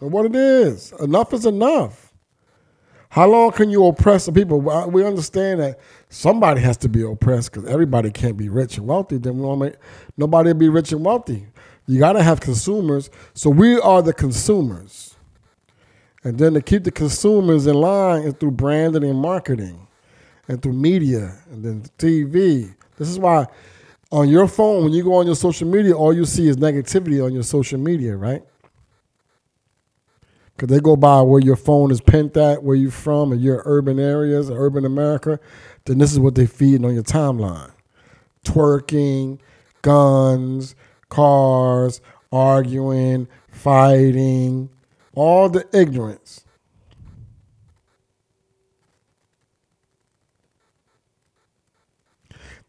and 0.00 0.12
what 0.12 0.24
it 0.24 0.36
is. 0.36 0.92
Enough 1.00 1.34
is 1.34 1.46
enough. 1.46 2.03
How 3.14 3.28
long 3.28 3.52
can 3.52 3.70
you 3.70 3.86
oppress 3.86 4.26
the 4.26 4.32
people? 4.32 4.60
We 4.60 5.04
understand 5.04 5.60
that 5.60 5.78
somebody 6.08 6.60
has 6.62 6.76
to 6.78 6.88
be 6.88 7.02
oppressed 7.02 7.52
because 7.52 7.68
everybody 7.68 8.10
can't 8.10 8.36
be 8.36 8.48
rich 8.48 8.76
and 8.76 8.88
wealthy. 8.88 9.18
Then 9.18 9.38
nobody 10.16 10.48
will 10.48 10.54
be 10.54 10.68
rich 10.68 10.90
and 10.90 11.04
wealthy. 11.04 11.46
You 11.86 12.00
got 12.00 12.14
to 12.14 12.24
have 12.24 12.40
consumers. 12.40 13.10
So 13.32 13.50
we 13.50 13.78
are 13.78 14.02
the 14.02 14.12
consumers. 14.12 15.14
And 16.24 16.38
then 16.38 16.54
to 16.54 16.60
keep 16.60 16.82
the 16.82 16.90
consumers 16.90 17.68
in 17.68 17.74
line 17.74 18.22
is 18.22 18.34
through 18.34 18.50
branding 18.50 19.04
and 19.04 19.20
marketing 19.20 19.86
and 20.48 20.60
through 20.60 20.72
media 20.72 21.36
and 21.52 21.64
then 21.64 21.84
TV. 21.98 22.74
This 22.96 23.08
is 23.08 23.20
why 23.20 23.46
on 24.10 24.28
your 24.28 24.48
phone, 24.48 24.82
when 24.82 24.92
you 24.92 25.04
go 25.04 25.14
on 25.14 25.26
your 25.26 25.36
social 25.36 25.68
media, 25.68 25.94
all 25.94 26.12
you 26.12 26.24
see 26.24 26.48
is 26.48 26.56
negativity 26.56 27.24
on 27.24 27.32
your 27.32 27.44
social 27.44 27.78
media, 27.78 28.16
right? 28.16 28.42
Because 30.56 30.68
they 30.68 30.80
go 30.80 30.96
by 30.96 31.20
where 31.22 31.40
your 31.40 31.56
phone 31.56 31.90
is 31.90 32.00
pinned 32.00 32.36
at, 32.36 32.62
where 32.62 32.76
you're 32.76 32.90
from, 32.90 33.32
and 33.32 33.40
your 33.42 33.62
urban 33.64 33.98
areas, 33.98 34.50
urban 34.50 34.84
America, 34.84 35.40
then 35.84 35.98
this 35.98 36.12
is 36.12 36.20
what 36.20 36.36
they 36.36 36.46
feed 36.46 36.84
on 36.84 36.94
your 36.94 37.02
timeline. 37.02 37.72
Twerking, 38.44 39.40
guns, 39.82 40.76
cars, 41.08 42.00
arguing, 42.32 43.28
fighting, 43.48 44.70
all 45.14 45.48
the 45.48 45.66
ignorance. 45.72 46.44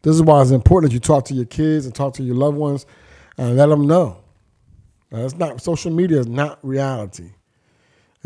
This 0.02 0.14
is 0.14 0.22
why 0.22 0.40
it's 0.42 0.52
important 0.52 0.90
that 0.90 0.94
you 0.94 1.00
talk 1.00 1.24
to 1.26 1.34
your 1.34 1.46
kids 1.46 1.86
and 1.86 1.94
talk 1.94 2.14
to 2.14 2.22
your 2.22 2.36
loved 2.36 2.56
ones 2.56 2.86
and 3.38 3.56
let 3.56 3.66
them 3.66 3.86
know. 3.88 4.18
Now, 5.10 5.24
it's 5.24 5.34
not 5.36 5.60
social 5.60 5.92
media 5.92 6.20
is 6.20 6.28
not 6.28 6.58
reality. 6.62 7.32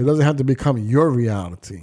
It 0.01 0.05
doesn't 0.05 0.25
have 0.25 0.37
to 0.37 0.45
become 0.45 0.79
your 0.79 1.11
reality. 1.11 1.83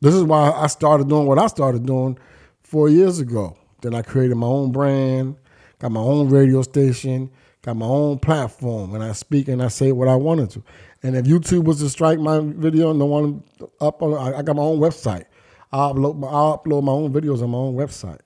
This 0.00 0.14
is 0.14 0.24
why 0.24 0.50
I 0.50 0.66
started 0.66 1.08
doing 1.08 1.26
what 1.26 1.38
I 1.38 1.46
started 1.46 1.86
doing 1.86 2.18
four 2.62 2.88
years 2.88 3.20
ago. 3.20 3.56
Then 3.82 3.94
I 3.94 4.02
created 4.02 4.36
my 4.36 4.48
own 4.48 4.72
brand, 4.72 5.36
got 5.78 5.92
my 5.92 6.00
own 6.00 6.28
radio 6.28 6.62
station, 6.62 7.30
got 7.62 7.76
my 7.76 7.86
own 7.86 8.18
platform, 8.18 8.96
and 8.96 9.04
I 9.04 9.12
speak 9.12 9.46
and 9.46 9.62
I 9.62 9.68
say 9.68 9.92
what 9.92 10.08
I 10.08 10.16
wanted 10.16 10.50
to. 10.50 10.64
And 11.04 11.16
if 11.16 11.26
YouTube 11.26 11.62
was 11.62 11.78
to 11.78 11.88
strike 11.88 12.18
my 12.18 12.40
video 12.40 12.90
and 12.90 13.00
the 13.00 13.06
one 13.06 13.44
up 13.80 14.02
on, 14.02 14.34
I 14.34 14.42
got 14.42 14.56
my 14.56 14.62
own 14.62 14.80
website. 14.80 15.26
I 15.70 15.76
upload, 15.78 16.16
I 16.26 16.56
upload 16.56 16.82
my 16.82 16.90
own 16.90 17.12
videos 17.12 17.42
on 17.42 17.50
my 17.50 17.58
own 17.58 17.76
website 17.76 18.18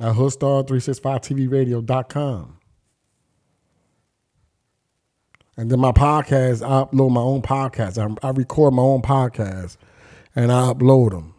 at 0.00 0.14
hoodstar365tvradio.com. 0.14 2.56
And 5.56 5.70
then 5.70 5.80
my 5.80 5.92
podcast, 5.92 6.62
I 6.62 6.84
upload 6.84 7.10
my 7.12 7.20
own 7.20 7.42
podcast. 7.42 7.98
I, 7.98 8.26
I 8.26 8.30
record 8.32 8.74
my 8.74 8.82
own 8.82 9.02
podcast 9.02 9.78
and 10.34 10.52
I 10.52 10.72
upload 10.72 11.12
them. 11.12 11.34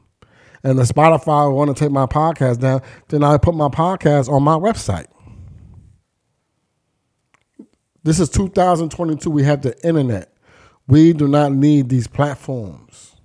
And 0.63 0.79
the 0.79 0.83
Spotify 0.83 1.53
want 1.53 1.75
to 1.75 1.79
take 1.79 1.91
my 1.91 2.07
podcast 2.07 2.59
down, 2.59 2.81
then 3.09 3.23
I 3.23 3.37
put 3.37 3.53
my 3.55 3.69
podcast 3.69 4.27
on 4.27 4.41
my 4.43 4.55
website. 4.55 5.05
This 8.03 8.19
is 8.19 8.29
2022. 8.29 9.29
We 9.29 9.43
have 9.43 9.61
the 9.61 9.77
internet. 9.85 10.33
We 10.87 11.13
do 11.13 11.27
not 11.27 11.51
need 11.51 11.89
these 11.89 12.07
platforms. 12.07 13.15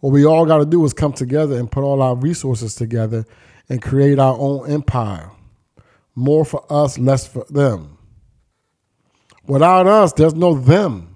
What 0.00 0.10
we 0.10 0.24
all 0.26 0.46
got 0.46 0.58
to 0.58 0.66
do 0.66 0.84
is 0.84 0.92
come 0.92 1.12
together 1.12 1.58
and 1.58 1.70
put 1.70 1.82
all 1.82 2.02
our 2.02 2.14
resources 2.14 2.74
together 2.74 3.24
and 3.68 3.82
create 3.82 4.18
our 4.18 4.36
own 4.38 4.70
empire. 4.70 5.30
More 6.14 6.44
for 6.44 6.64
us, 6.70 6.98
less 6.98 7.26
for 7.26 7.44
them. 7.48 7.95
Without 9.46 9.86
us, 9.86 10.12
there's 10.12 10.34
no 10.34 10.54
them. 10.54 11.14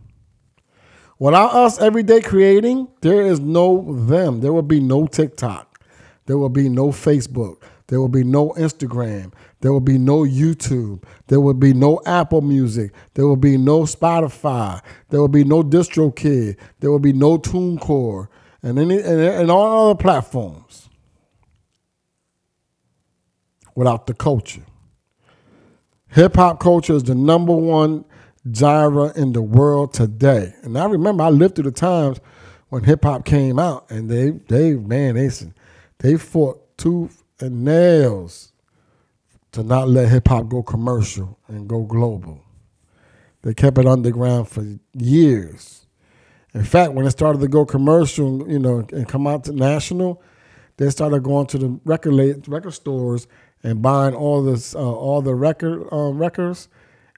Without 1.19 1.53
us 1.53 1.81
every 1.81 2.03
day 2.03 2.21
creating, 2.21 2.89
there 3.03 3.23
is 3.23 3.41
no 3.41 3.93
them. 4.07 4.41
There 4.41 4.53
will 4.53 4.63
be 4.63 4.81
no 4.81 5.07
TikTok. 5.07 5.85
There 6.27 6.39
will 6.39 6.49
be 6.49 6.69
no 6.69 6.89
Facebook. 6.89 7.63
There 7.89 8.01
will 8.01 8.09
be 8.09 8.25
no 8.25 8.51
Instagram. 8.51 9.33
There 9.61 9.73
will 9.73 9.81
be 9.81 9.99
no 9.99 10.21
YouTube. 10.23 11.03
There 11.27 11.41
will 11.41 11.55
be 11.55 11.75
no 11.75 12.01
Apple 12.07 12.41
Music. 12.41 12.93
There 13.15 13.27
will 13.27 13.37
be 13.37 13.59
no 13.59 13.83
Spotify. 13.83 14.81
There 15.09 15.21
will 15.21 15.29
be 15.29 15.45
no 15.45 15.63
DistroKid. 15.63 16.57
There 16.79 16.91
will 16.91 17.01
be 17.01 17.13
no 17.13 17.37
TuneCore 17.37 18.29
and 18.63 18.79
any 18.79 19.01
and, 19.01 19.21
and 19.21 19.51
all 19.51 19.91
other 19.91 19.99
platforms 19.99 20.89
without 23.75 24.07
the 24.07 24.15
culture. 24.15 24.63
Hip 26.09 26.37
hop 26.37 26.61
culture 26.61 26.95
is 26.95 27.05
the 27.05 27.15
number 27.15 27.55
one 27.55 28.05
genre 28.55 29.13
in 29.17 29.33
the 29.33 29.43
world 29.43 29.93
today. 29.93 30.55
And 30.63 30.79
I 30.79 30.87
remember 30.87 31.25
I 31.25 31.29
lived 31.29 31.57
through 31.57 31.65
the 31.65 31.73
times 31.73 32.21
when 32.69 32.85
hip 32.85 33.05
hop 33.05 33.25
came 33.25 33.59
out 33.59 33.91
and 33.91 34.11
they 34.11 34.31
they 34.31 34.75
man 34.75 35.17
they 35.17 35.31
they 35.99 36.17
fought 36.17 36.79
tooth 36.79 37.23
and 37.41 37.65
nails 37.65 38.53
to 39.53 39.63
not 39.63 39.89
let 39.89 40.09
hip 40.09 40.29
hop 40.29 40.49
go 40.49 40.63
commercial 40.63 41.39
and 41.49 41.69
go 41.69 41.83
global. 41.83 42.43
They 43.43 43.55
kept 43.55 43.79
it 43.79 43.87
underground 43.87 44.49
for 44.49 44.65
years. 44.95 45.87
In 46.55 46.65
fact, 46.65 46.93
when 46.93 47.07
it 47.07 47.11
started 47.11 47.41
to 47.41 47.49
go 47.49 47.65
commercial, 47.65 48.49
you 48.51 48.59
know, 48.59 48.87
and 48.93 49.09
come 49.09 49.27
out 49.27 49.45
to 49.45 49.53
national, 49.53 50.23
they 50.77 50.91
started 50.91 51.23
going 51.23 51.47
to 51.49 51.59
the 51.59 51.81
record 51.85 52.49
record 52.49 52.73
stores 52.73 53.27
and 53.63 53.83
buying 53.83 54.15
all 54.15 54.43
this 54.43 54.75
uh, 54.75 54.79
all 54.79 55.23
the 55.23 55.35
record 55.35 55.87
uh, 55.93 56.13
records, 56.13 56.69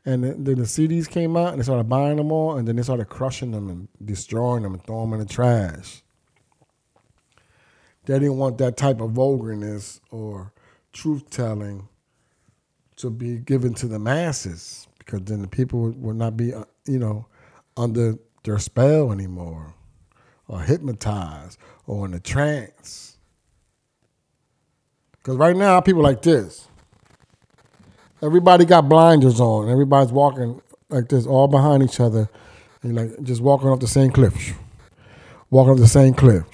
and 0.04 0.24
then 0.24 0.44
the 0.44 0.62
CDs 0.62 1.08
came 1.08 1.36
out, 1.36 1.52
and 1.52 1.60
they 1.60 1.62
started 1.62 1.88
buying 1.88 2.16
them 2.16 2.32
all, 2.32 2.56
and 2.56 2.66
then 2.66 2.76
they 2.76 2.82
started 2.82 3.08
crushing 3.08 3.52
them 3.52 3.68
and 3.68 3.88
destroying 4.04 4.64
them 4.64 4.74
and 4.74 4.84
throwing 4.84 5.10
them 5.10 5.20
in 5.20 5.26
the 5.26 5.32
trash. 5.32 6.02
They 8.04 8.18
didn't 8.18 8.38
want 8.38 8.58
that 8.58 8.76
type 8.76 9.00
of 9.00 9.12
vulgarness 9.12 10.00
or 10.10 10.52
truth 10.92 11.30
telling 11.30 11.88
to 12.96 13.10
be 13.10 13.38
given 13.38 13.74
to 13.74 13.86
the 13.86 13.98
masses 13.98 14.88
because 14.98 15.22
then 15.22 15.42
the 15.42 15.48
people 15.48 15.90
would 15.90 16.16
not 16.16 16.36
be, 16.36 16.52
uh, 16.52 16.64
you 16.86 16.98
know, 16.98 17.26
under 17.76 18.18
their 18.44 18.58
spell 18.58 19.12
anymore 19.12 19.74
or 20.48 20.60
hypnotized 20.60 21.58
or 21.86 22.06
in 22.06 22.14
a 22.14 22.20
trance. 22.20 23.16
Because 25.12 25.36
right 25.36 25.56
now, 25.56 25.80
people 25.80 26.02
like 26.02 26.22
this. 26.22 26.68
Everybody 28.22 28.64
got 28.64 28.88
blinders 28.88 29.40
on. 29.40 29.68
Everybody's 29.68 30.12
walking 30.12 30.62
like 30.88 31.08
this, 31.08 31.26
all 31.26 31.48
behind 31.48 31.82
each 31.82 31.98
other, 31.98 32.30
and 32.82 32.94
like 32.94 33.22
just 33.22 33.40
walking 33.40 33.68
up 33.68 33.80
the 33.80 33.88
same 33.88 34.12
cliff, 34.12 34.54
walking 35.50 35.72
up 35.72 35.78
the 35.78 35.88
same 35.88 36.14
cliff, 36.14 36.44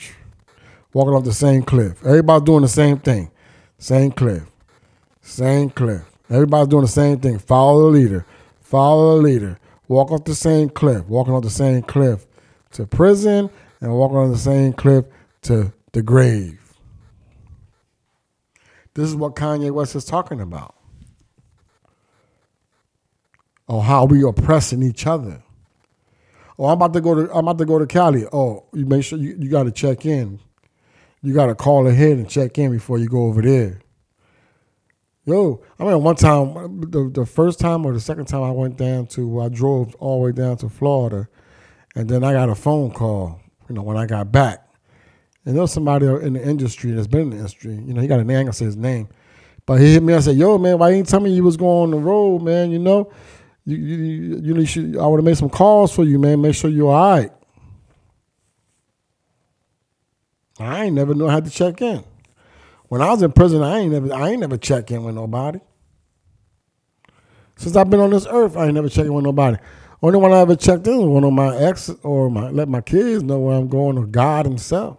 walking 0.92 1.14
up 1.14 1.24
the 1.24 1.32
same 1.32 1.62
cliff. 1.62 2.04
Everybody's 2.04 2.44
doing 2.46 2.62
the 2.62 2.68
same 2.68 2.98
thing, 2.98 3.30
same 3.78 4.12
cliff, 4.12 4.44
same 5.20 5.70
cliff. 5.70 6.02
Everybody's 6.30 6.68
doing 6.68 6.82
the 6.82 6.88
same 6.88 7.20
thing. 7.20 7.38
Follow 7.38 7.90
the 7.90 7.98
leader, 7.98 8.26
follow 8.60 9.16
the 9.16 9.22
leader. 9.22 9.58
Walk 9.88 10.10
off 10.10 10.24
the 10.24 10.34
same 10.34 10.68
cliff, 10.68 11.06
walking 11.06 11.32
off 11.32 11.42
the 11.42 11.48
same 11.48 11.82
cliff 11.82 12.26
to 12.72 12.86
prison, 12.86 13.48
and 13.80 13.92
walking 13.92 14.18
on 14.18 14.30
the 14.30 14.36
same 14.36 14.74
cliff 14.74 15.06
to 15.42 15.72
the 15.92 16.02
grave. 16.02 16.60
This 18.92 19.08
is 19.08 19.16
what 19.16 19.34
Kanye 19.34 19.70
West 19.70 19.96
is 19.96 20.04
talking 20.04 20.42
about. 20.42 20.74
Or 23.68 23.82
how 23.82 24.06
we 24.06 24.22
oppressing 24.24 24.82
each 24.82 25.06
other. 25.06 25.42
Oh, 26.58 26.66
I'm 26.66 26.72
about 26.72 26.92
to 26.94 27.00
go 27.00 27.14
to 27.14 27.32
I'm 27.32 27.46
about 27.46 27.58
to 27.58 27.64
go 27.64 27.78
to 27.78 27.86
Cali. 27.86 28.26
Oh, 28.32 28.64
you 28.72 28.86
make 28.86 29.04
sure 29.04 29.18
you, 29.18 29.36
you 29.38 29.48
gotta 29.48 29.70
check 29.70 30.04
in. 30.04 30.40
You 31.22 31.34
gotta 31.34 31.54
call 31.54 31.86
ahead 31.86 32.18
and 32.18 32.28
check 32.28 32.58
in 32.58 32.72
before 32.72 32.98
you 32.98 33.08
go 33.08 33.26
over 33.26 33.42
there. 33.42 33.80
Yo, 35.28 35.62
I 35.78 35.84
mean, 35.84 36.02
one 36.02 36.16
time, 36.16 36.80
the, 36.90 37.10
the 37.12 37.26
first 37.26 37.60
time 37.60 37.84
or 37.84 37.92
the 37.92 38.00
second 38.00 38.24
time 38.24 38.42
I 38.42 38.50
went 38.50 38.78
down 38.78 39.06
to, 39.08 39.42
I 39.42 39.50
drove 39.50 39.94
all 39.96 40.20
the 40.20 40.24
way 40.24 40.32
down 40.32 40.56
to 40.56 40.70
Florida, 40.70 41.28
and 41.94 42.08
then 42.08 42.24
I 42.24 42.32
got 42.32 42.48
a 42.48 42.54
phone 42.54 42.90
call, 42.92 43.38
you 43.68 43.74
know, 43.74 43.82
when 43.82 43.98
I 43.98 44.06
got 44.06 44.32
back. 44.32 44.66
And 45.44 45.54
there 45.54 45.60
was 45.60 45.70
somebody 45.70 46.06
in 46.06 46.32
the 46.32 46.42
industry 46.42 46.92
that's 46.92 47.06
been 47.06 47.20
in 47.20 47.30
the 47.30 47.36
industry, 47.36 47.74
you 47.74 47.92
know, 47.92 48.00
he 48.00 48.08
got 48.08 48.20
a 48.20 48.24
name, 48.24 48.48
I 48.48 48.52
say 48.52 48.64
his 48.64 48.78
name. 48.78 49.10
But 49.66 49.80
he 49.80 49.92
hit 49.92 50.02
me 50.02 50.14
and 50.14 50.24
said, 50.24 50.36
yo, 50.36 50.56
man, 50.56 50.78
why 50.78 50.90
you 50.90 50.96
ain't 50.96 51.08
tell 51.08 51.20
me 51.20 51.30
you 51.34 51.44
was 51.44 51.58
going 51.58 51.82
on 51.82 51.90
the 51.90 51.98
road, 51.98 52.40
man, 52.40 52.70
you 52.70 52.78
know? 52.78 53.12
You, 53.68 53.76
you, 53.76 54.40
you 54.42 54.54
know, 54.54 54.64
should, 54.64 54.96
I 54.96 55.06
would 55.06 55.18
have 55.18 55.26
made 55.26 55.36
some 55.36 55.50
calls 55.50 55.94
for 55.94 56.02
you, 56.02 56.18
man, 56.18 56.40
make 56.40 56.54
sure 56.54 56.70
you're 56.70 56.90
all 56.90 57.16
right. 57.16 57.32
I 60.58 60.84
ain't 60.84 60.94
never 60.94 61.14
knew 61.14 61.26
I 61.28 61.34
had 61.34 61.44
to 61.44 61.50
check 61.50 61.82
in. 61.82 62.02
When 62.88 63.02
I 63.02 63.10
was 63.10 63.20
in 63.20 63.30
prison, 63.30 63.62
I 63.62 63.80
ain't 63.80 63.92
never 63.92 64.14
I 64.14 64.30
ain't 64.30 64.40
never 64.40 64.56
check 64.56 64.90
in 64.90 65.04
with 65.04 65.14
nobody. 65.14 65.60
Since 67.56 67.76
I've 67.76 67.90
been 67.90 68.00
on 68.00 68.08
this 68.08 68.26
earth, 68.30 68.56
I 68.56 68.64
ain't 68.64 68.74
never 68.74 68.88
checked 68.88 69.06
in 69.06 69.12
with 69.12 69.24
nobody. 69.24 69.58
Only 70.02 70.18
one 70.18 70.32
I 70.32 70.38
ever 70.38 70.56
checked 70.56 70.86
in 70.86 70.96
was 70.96 71.08
one 71.08 71.24
of 71.24 71.32
my 71.34 71.54
ex 71.54 71.90
or 72.02 72.30
my 72.30 72.48
let 72.48 72.68
my 72.68 72.80
kids 72.80 73.22
know 73.22 73.38
where 73.38 73.54
I'm 73.54 73.68
going 73.68 73.98
or 73.98 74.06
God 74.06 74.46
himself. 74.46 74.96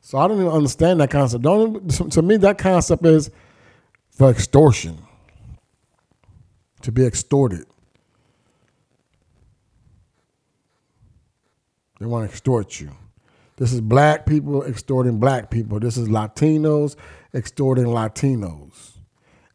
So 0.00 0.18
I 0.18 0.28
don't 0.28 0.38
even 0.38 0.52
understand 0.52 1.00
that 1.00 1.10
concept. 1.10 1.42
Don't 1.42 1.90
to 2.12 2.22
me 2.22 2.36
that 2.36 2.58
concept 2.58 3.04
is 3.04 3.32
for 4.12 4.30
extortion. 4.30 4.98
To 6.82 6.92
be 6.92 7.06
extorted. 7.06 7.66
They 12.00 12.06
want 12.06 12.28
to 12.28 12.32
extort 12.32 12.80
you. 12.80 12.90
This 13.56 13.72
is 13.72 13.80
black 13.80 14.26
people 14.26 14.64
extorting 14.64 15.20
black 15.20 15.50
people. 15.50 15.78
This 15.78 15.96
is 15.96 16.08
Latinos 16.08 16.96
extorting 17.34 17.86
Latinos. 17.86 18.96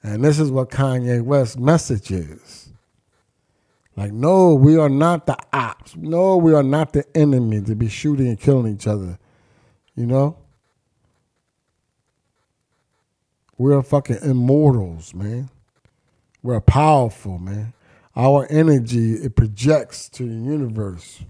And 0.04 0.24
this 0.24 0.40
is 0.40 0.52
what 0.52 0.70
Kanye 0.70 1.22
West's 1.22 1.58
message 1.58 2.12
is. 2.12 2.70
Like, 3.96 4.14
no, 4.14 4.54
we 4.54 4.78
are 4.78 4.90
not 4.90 5.26
the 5.26 5.36
ops. 5.52 5.96
No, 5.96 6.38
we 6.38 6.54
are 6.54 6.64
not 6.64 6.94
the 6.94 7.04
enemy 7.18 7.62
to 7.64 7.76
be 7.76 7.90
shooting 7.90 8.28
and 8.28 8.40
killing 8.40 8.74
each 8.74 8.88
other. 8.88 9.18
You 9.96 10.06
know? 10.06 10.38
We're 13.58 13.82
fucking 13.82 14.20
immortals, 14.22 15.14
man. 15.14 15.50
We're 16.44 16.62
powerful, 16.62 17.40
man. 17.40 17.74
Our 18.16 18.48
energy, 18.50 19.14
it 19.14 19.36
projects 19.36 20.10
to 20.10 20.24
the 20.24 20.34
universe. 20.34 21.22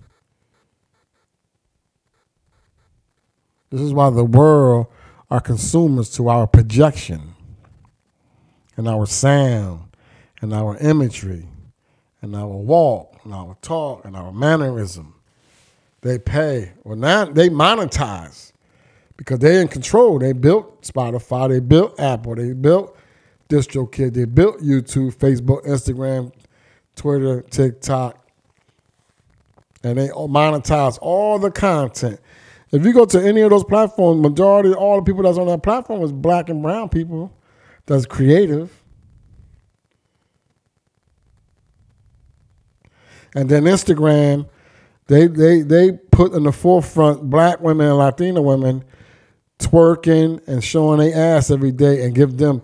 This 3.70 3.82
is 3.82 3.94
why 3.94 4.10
the 4.10 4.24
world 4.24 4.88
are 5.30 5.42
consumers 5.42 6.10
to 6.12 6.30
our 6.30 6.48
projection 6.48 7.34
and 8.78 8.88
our 8.88 9.06
sound 9.06 9.90
and 10.42 10.54
our 10.54 10.78
imagery 10.78 11.48
and 12.22 12.36
our 12.36 12.48
walk 12.48 13.20
and 13.24 13.34
our 13.34 13.58
talk 13.62 14.06
and 14.06 14.16
our 14.16 14.32
mannerism. 14.32 15.16
They 16.02 16.20
pay. 16.20 16.74
Well, 16.84 16.96
now 16.96 17.26
they 17.26 17.50
monetize 17.50 18.47
because 19.18 19.40
they're 19.40 19.62
in 19.62 19.68
control. 19.68 20.20
They 20.20 20.34
built 20.34 20.84
Spotify, 20.84 21.50
they 21.50 21.60
built 21.60 22.00
Apple, 22.00 22.36
they 22.36 22.54
built 22.54 22.96
DistroKid, 23.50 24.14
they 24.14 24.26
built 24.26 24.62
YouTube, 24.62 25.16
Facebook, 25.16 25.66
Instagram, 25.66 26.32
Twitter, 26.96 27.42
TikTok, 27.42 28.24
and 29.84 29.98
they 29.98 30.08
monetize 30.10 30.98
all 31.02 31.40
the 31.40 31.52
content. 31.52 32.20
If 32.72 32.86
you 32.86 32.94
go 32.94 33.06
to 33.06 33.20
any 33.20 33.42
of 33.42 33.50
those 33.50 33.64
platforms, 33.64 34.22
majority 34.22 34.70
of 34.70 34.78
all 34.78 34.98
the 34.98 35.04
people 35.04 35.24
that's 35.24 35.38
on 35.38 35.48
that 35.48 35.64
platform 35.64 36.04
is 36.04 36.12
black 36.12 36.50
and 36.50 36.62
brown 36.62 36.90
people 36.90 37.34
that's 37.86 38.06
creative. 38.06 38.84
And 43.34 43.48
then 43.50 43.64
Instagram, 43.64 44.50
they 45.08 45.28
they 45.28 45.62
they 45.62 45.94
put 45.94 46.34
in 46.34 46.44
the 46.44 46.52
forefront 46.52 47.30
black 47.30 47.62
women 47.62 47.88
and 47.88 47.98
Latina 47.98 48.42
women 48.42 48.84
twerking 49.60 50.46
and 50.48 50.64
showing 50.64 51.00
their 51.00 51.38
ass 51.38 51.52
every 51.52 51.72
day 51.72 52.04
and 52.04 52.16
give 52.16 52.38
them 52.38 52.62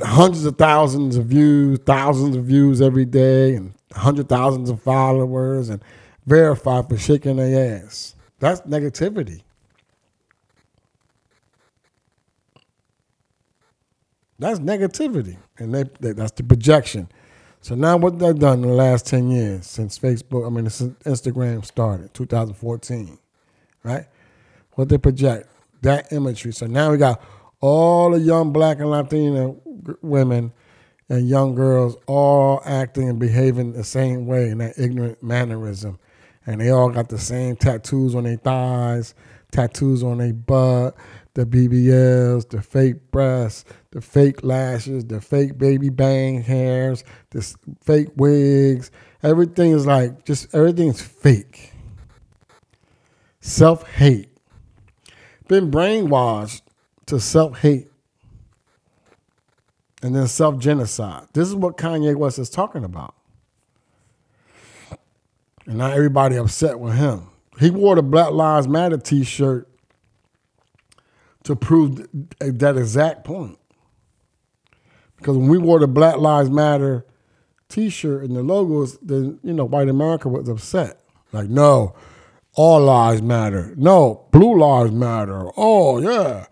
hundreds 0.00 0.44
of 0.44 0.56
thousands 0.58 1.16
of 1.16 1.26
views, 1.26 1.78
thousands 1.86 2.36
of 2.36 2.44
views 2.44 2.80
every 2.82 3.04
day, 3.04 3.54
and 3.54 3.74
hundred 3.94 4.28
thousands 4.28 4.70
of 4.70 4.82
followers, 4.82 5.68
and 5.68 5.82
verified 6.26 6.88
for 6.88 6.98
shaking 6.98 7.36
their 7.36 7.82
ass. 7.84 8.14
That's 8.40 8.60
negativity. 8.62 9.42
That's 14.38 14.60
negativity, 14.60 15.38
and 15.58 15.74
they, 15.74 15.84
they, 16.00 16.12
that's 16.12 16.32
the 16.32 16.44
projection. 16.44 17.08
So 17.60 17.74
now 17.74 17.96
what 17.96 18.18
they've 18.18 18.38
done 18.38 18.62
in 18.62 18.68
the 18.68 18.74
last 18.74 19.06
10 19.06 19.30
years 19.30 19.66
since 19.66 19.98
Facebook, 19.98 20.46
I 20.46 20.50
mean, 20.50 20.70
since 20.70 20.94
Instagram 21.04 21.64
started, 21.64 22.14
2014, 22.14 23.18
right? 23.82 24.06
What 24.78 24.90
they 24.90 24.96
project, 24.96 25.48
that 25.82 26.12
imagery. 26.12 26.52
So 26.52 26.68
now 26.68 26.92
we 26.92 26.98
got 26.98 27.20
all 27.60 28.12
the 28.12 28.20
young 28.20 28.52
black 28.52 28.78
and 28.78 28.88
Latina 28.88 29.56
women 30.02 30.52
and 31.08 31.28
young 31.28 31.56
girls 31.56 31.96
all 32.06 32.62
acting 32.64 33.08
and 33.08 33.18
behaving 33.18 33.72
the 33.72 33.82
same 33.82 34.28
way 34.28 34.50
in 34.50 34.58
that 34.58 34.78
ignorant 34.78 35.20
mannerism. 35.20 35.98
And 36.46 36.60
they 36.60 36.70
all 36.70 36.90
got 36.90 37.08
the 37.08 37.18
same 37.18 37.56
tattoos 37.56 38.14
on 38.14 38.22
their 38.22 38.36
thighs, 38.36 39.16
tattoos 39.50 40.04
on 40.04 40.18
their 40.18 40.32
butt, 40.32 40.94
the 41.34 41.44
BBLs, 41.44 42.48
the 42.48 42.62
fake 42.62 43.10
breasts, 43.10 43.64
the 43.90 44.00
fake 44.00 44.44
lashes, 44.44 45.04
the 45.06 45.20
fake 45.20 45.58
baby 45.58 45.88
bang 45.88 46.40
hairs, 46.40 47.02
the 47.30 47.42
fake 47.82 48.10
wigs. 48.14 48.92
Everything 49.24 49.72
is 49.72 49.86
like 49.86 50.24
just 50.24 50.54
everything's 50.54 51.02
fake. 51.02 51.72
Self 53.40 53.84
hate. 53.88 54.37
Been 55.48 55.70
brainwashed 55.70 56.62
to 57.06 57.18
self 57.18 57.58
hate 57.58 57.88
and 60.02 60.14
then 60.14 60.28
self 60.28 60.58
genocide. 60.58 61.26
This 61.32 61.48
is 61.48 61.54
what 61.54 61.76
Kanye 61.76 62.14
West 62.16 62.38
is 62.38 62.50
talking 62.50 62.84
about. 62.84 63.14
And 65.66 65.78
not 65.78 65.92
everybody 65.92 66.36
upset 66.36 66.78
with 66.78 66.94
him. 66.94 67.28
He 67.58 67.70
wore 67.70 67.96
the 67.96 68.02
Black 68.02 68.30
Lives 68.30 68.68
Matter 68.68 68.98
t 68.98 69.24
shirt 69.24 69.68
to 71.44 71.56
prove 71.56 72.06
that 72.40 72.76
exact 72.76 73.24
point. 73.24 73.58
Because 75.16 75.36
when 75.36 75.48
we 75.48 75.58
wore 75.58 75.80
the 75.80 75.88
Black 75.88 76.18
Lives 76.18 76.50
Matter 76.50 77.04
T-shirt 77.68 78.24
and 78.24 78.36
the 78.36 78.42
logos, 78.42 78.98
then 78.98 79.38
you 79.42 79.52
know 79.52 79.64
white 79.64 79.88
America 79.88 80.28
was 80.28 80.48
upset. 80.48 81.00
Like, 81.32 81.48
no, 81.48 81.94
all 82.58 82.80
lives 82.80 83.22
matter. 83.22 83.72
No, 83.76 84.26
blue 84.32 84.58
lives 84.58 84.90
matter. 84.90 85.48
Oh 85.56 86.00
yeah. 86.00 86.46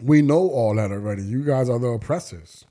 We 0.00 0.22
know 0.22 0.48
all 0.50 0.76
that 0.76 0.92
already. 0.92 1.24
You 1.24 1.42
guys 1.42 1.68
are 1.68 1.80
the 1.80 1.88
oppressors. 1.88 2.64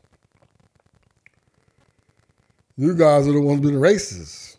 You 2.78 2.96
guys 2.96 3.28
are 3.28 3.34
the 3.34 3.42
ones 3.42 3.60
being 3.60 3.74
racist. 3.74 4.56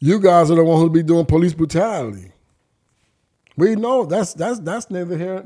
You 0.00 0.18
guys 0.18 0.50
are 0.50 0.54
the 0.56 0.64
ones 0.64 0.80
who 0.80 0.88
be 0.88 1.02
doing 1.02 1.26
police 1.26 1.52
brutality. 1.52 2.32
We 3.58 3.76
know 3.76 4.06
that's 4.06 4.32
that's 4.32 4.60
that's 4.60 4.90
neither 4.90 5.18
here 5.18 5.42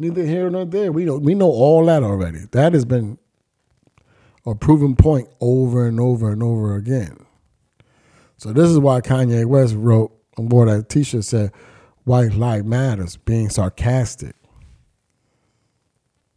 neither 0.00 0.26
here 0.26 0.50
nor 0.50 0.64
there. 0.64 0.90
We 0.90 1.04
know 1.04 1.18
we 1.18 1.36
know 1.36 1.50
all 1.50 1.86
that 1.86 2.02
already. 2.02 2.40
That 2.50 2.72
has 2.72 2.84
been 2.84 3.18
a 4.46 4.54
proven 4.54 4.96
point 4.96 5.28
over 5.40 5.86
and 5.86 5.98
over 5.98 6.30
and 6.30 6.42
over 6.42 6.76
again. 6.76 7.24
So 8.36 8.52
this 8.52 8.68
is 8.68 8.78
why 8.78 9.00
Kanye 9.00 9.46
West 9.46 9.74
wrote 9.74 10.12
on 10.36 10.48
board 10.48 10.68
that 10.68 10.88
T-shirt 10.88 11.24
said, 11.24 11.52
"White 12.04 12.34
life 12.34 12.64
matters," 12.64 13.16
being 13.16 13.48
sarcastic. 13.48 14.34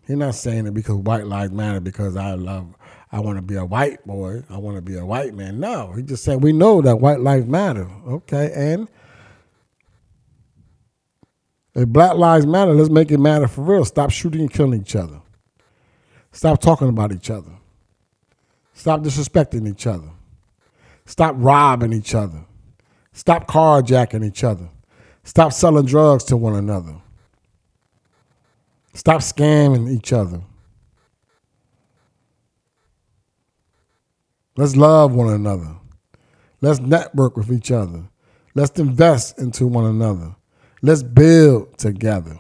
He's 0.06 0.16
not 0.16 0.36
saying 0.36 0.68
it 0.68 0.74
because 0.74 0.96
white 0.96 1.26
lives 1.28 1.52
matter 1.52 1.82
because 1.82 2.16
I 2.16 2.36
love 2.36 2.76
I 3.12 3.20
want 3.20 3.38
to 3.38 3.42
be 3.42 3.56
a 3.56 3.66
white 3.66 4.06
boy. 4.06 4.44
I 4.50 4.58
want 4.58 4.78
to 4.78 4.82
be 4.82 4.98
a 4.98 5.06
white 5.06 5.34
man. 5.34 5.60
No, 5.60 5.92
he 5.94 6.02
just 6.04 6.24
said 6.24 6.44
we 6.44 6.54
know 6.54 6.82
that 6.82 7.00
white 7.00 7.20
lives 7.20 7.46
matter. 7.46 7.90
Okay, 8.08 8.52
and 8.56 8.88
if 11.76 11.88
black 11.90 12.16
lives 12.16 12.46
matter, 12.46 12.74
let's 12.74 12.90
make 12.90 13.12
it 13.12 13.20
matter 13.20 13.48
for 13.48 13.64
real. 13.64 13.86
Stop 13.86 14.12
shooting 14.12 14.42
and 14.42 14.52
killing 14.54 14.82
each 14.82 14.96
other. 14.96 15.22
Stop 16.32 16.62
talking 16.62 16.90
about 16.90 17.12
each 17.12 17.30
other. 17.30 17.52
Stop 18.78 19.02
disrespecting 19.02 19.68
each 19.68 19.88
other. 19.88 20.12
Stop 21.08 21.34
robbing 21.40 21.94
each 21.94 22.14
other. 22.14 22.46
Stop 23.12 23.48
carjacking 23.48 24.24
each 24.24 24.44
other. 24.44 24.70
Stop 25.24 25.52
selling 25.52 25.88
drugs 25.88 26.24
to 26.26 26.38
one 26.38 26.54
another. 26.54 27.02
Stop 28.94 29.22
scamming 29.22 29.90
each 29.90 30.14
other. 30.14 30.42
Let's 34.56 34.76
love 34.76 35.12
one 35.12 35.34
another. 35.34 35.76
Let's 36.62 36.80
network 36.80 37.36
with 37.36 37.52
each 37.52 37.72
other. 37.72 38.08
Let's 38.54 38.80
invest 38.80 39.40
into 39.40 39.66
one 39.66 39.86
another. 39.86 40.36
Let's 40.84 41.02
build 41.02 41.80
together. 41.80 42.40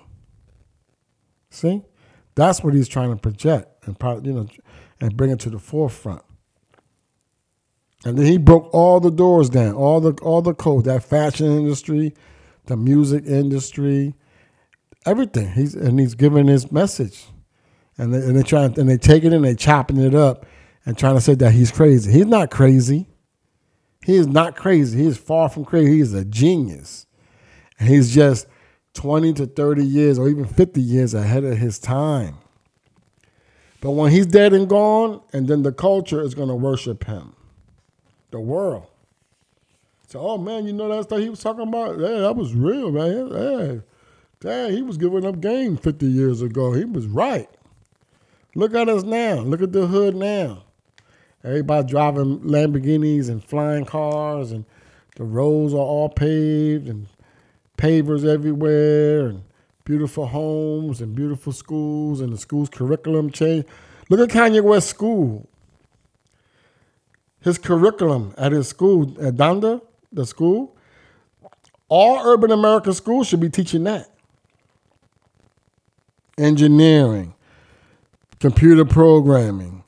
See? 1.50 1.82
That's 2.36 2.63
what 2.63 2.76
he's 2.76 2.88
trying 2.88 3.10
to 3.10 3.15
project 3.15 3.88
and 3.88 3.97
you 4.23 4.34
know 4.34 4.47
and 5.02 5.17
bring 5.17 5.32
it 5.32 5.39
to 5.39 5.50
the 5.50 5.58
forefront. 5.58 6.21
And 8.05 8.17
then 8.17 8.25
he 8.25 8.38
broke 8.38 8.73
all 8.73 8.99
the 8.99 9.12
doors 9.12 9.49
down, 9.49 9.73
all 9.73 9.99
the 9.99 10.13
all 10.21 10.41
the 10.41 10.53
code, 10.53 10.86
that 10.86 11.03
fashion 11.03 11.47
industry, 11.47 12.13
the 12.65 12.77
music 12.77 13.25
industry, 13.25 14.13
everything. 15.05 15.51
He's 15.51 15.75
and 15.75 15.99
he's 15.99 16.15
giving 16.15 16.47
his 16.47 16.71
message. 16.71 17.25
And 17.97 18.13
they, 18.13 18.19
and 18.19 18.38
they 18.38 18.43
trying 18.43 18.79
and 18.79 18.88
they 18.88 18.97
take 18.97 19.23
it 19.23 19.33
and 19.33 19.43
they 19.43 19.55
chopping 19.55 19.97
it 19.97 20.13
up 20.13 20.45
and 20.86 20.97
trying 20.97 21.15
to 21.15 21.21
say 21.21 21.33
that 21.36 21.51
he's 21.51 21.71
crazy. 21.71 22.12
He's 22.12 22.27
not 22.27 22.51
crazy. 22.51 23.07
He 24.05 24.15
is 24.15 24.27
not 24.27 24.55
crazy. 24.55 24.99
He 24.99 25.07
is 25.07 25.17
far 25.17 25.49
from 25.49 25.65
crazy. 25.65 25.95
He 25.95 25.99
is 26.01 26.13
a 26.13 26.23
genius. 26.23 27.07
And 27.79 27.89
he's 27.89 28.13
just 28.13 28.47
20 28.93 29.33
to 29.33 29.45
30 29.45 29.86
years 29.86 30.17
or 30.17 30.29
even 30.29 30.45
50 30.45 30.81
years 30.81 31.13
ahead 31.13 31.43
of 31.43 31.57
his 31.57 31.79
time. 31.79 32.38
But 33.81 33.91
when 33.91 34.12
he's 34.12 34.25
dead 34.25 34.53
and 34.53 34.67
gone, 34.67 35.21
and 35.33 35.47
then 35.47 35.63
the 35.63 35.71
culture 35.71 36.21
is 36.21 36.33
going 36.33 36.49
to 36.49 36.55
worship 36.55 37.05
him, 37.05 37.36
the 38.31 38.39
world. 38.39 38.87
So, 40.07 40.19
oh 40.21 40.37
man, 40.37 40.65
you 40.65 40.73
know 40.73 40.87
that 40.89 41.03
stuff 41.03 41.19
he 41.19 41.29
was 41.29 41.41
talking 41.41 41.67
about? 41.67 41.99
Yeah, 41.99 42.19
that 42.19 42.35
was 42.35 42.53
real, 42.53 42.91
man. 42.91 43.27
Yeah. 43.31 43.79
Dang, 44.39 44.71
he 44.71 44.81
was 44.81 44.97
giving 44.97 45.25
up 45.25 45.41
game 45.41 45.77
50 45.77 46.05
years 46.05 46.41
ago. 46.41 46.71
He 46.73 46.85
was 46.85 47.07
right. 47.07 47.49
Look 48.55 48.73
at 48.73 48.87
us 48.87 49.03
now. 49.03 49.39
Look 49.39 49.61
at 49.61 49.71
the 49.71 49.87
hood 49.87 50.15
now. 50.15 50.63
Everybody 51.43 51.87
driving 51.87 52.39
Lamborghinis 52.39 53.29
and 53.29 53.43
flying 53.43 53.85
cars, 53.85 54.51
and 54.51 54.65
the 55.15 55.23
roads 55.23 55.73
are 55.73 55.77
all 55.77 56.09
paved, 56.09 56.87
and 56.87 57.07
pavers 57.77 58.25
everywhere, 58.25 59.27
and 59.27 59.43
beautiful 59.83 60.27
homes, 60.27 61.01
and 61.01 61.15
beautiful 61.15 61.53
schools, 61.53 62.21
and 62.21 62.31
the 62.31 62.37
school's 62.37 62.69
curriculum 62.69 63.31
change. 63.31 63.65
Look 64.09 64.19
at 64.19 64.35
Kanye 64.35 64.63
West 64.63 64.87
school. 64.87 65.49
His 67.47 67.57
curriculum 67.57 68.33
at 68.38 68.51
his 68.51 68.67
school, 68.67 69.03
at 69.25 69.36
Donda, 69.38 69.81
the 70.12 70.25
school, 70.25 70.75
all 71.88 72.19
urban 72.27 72.51
American 72.51 72.91
schools 72.91 73.27
should 73.27 73.39
be 73.39 73.49
teaching 73.49 73.86
that. 73.86 74.12
Engineering, 76.38 77.33
computer 78.41 78.83
programming, 78.83 79.86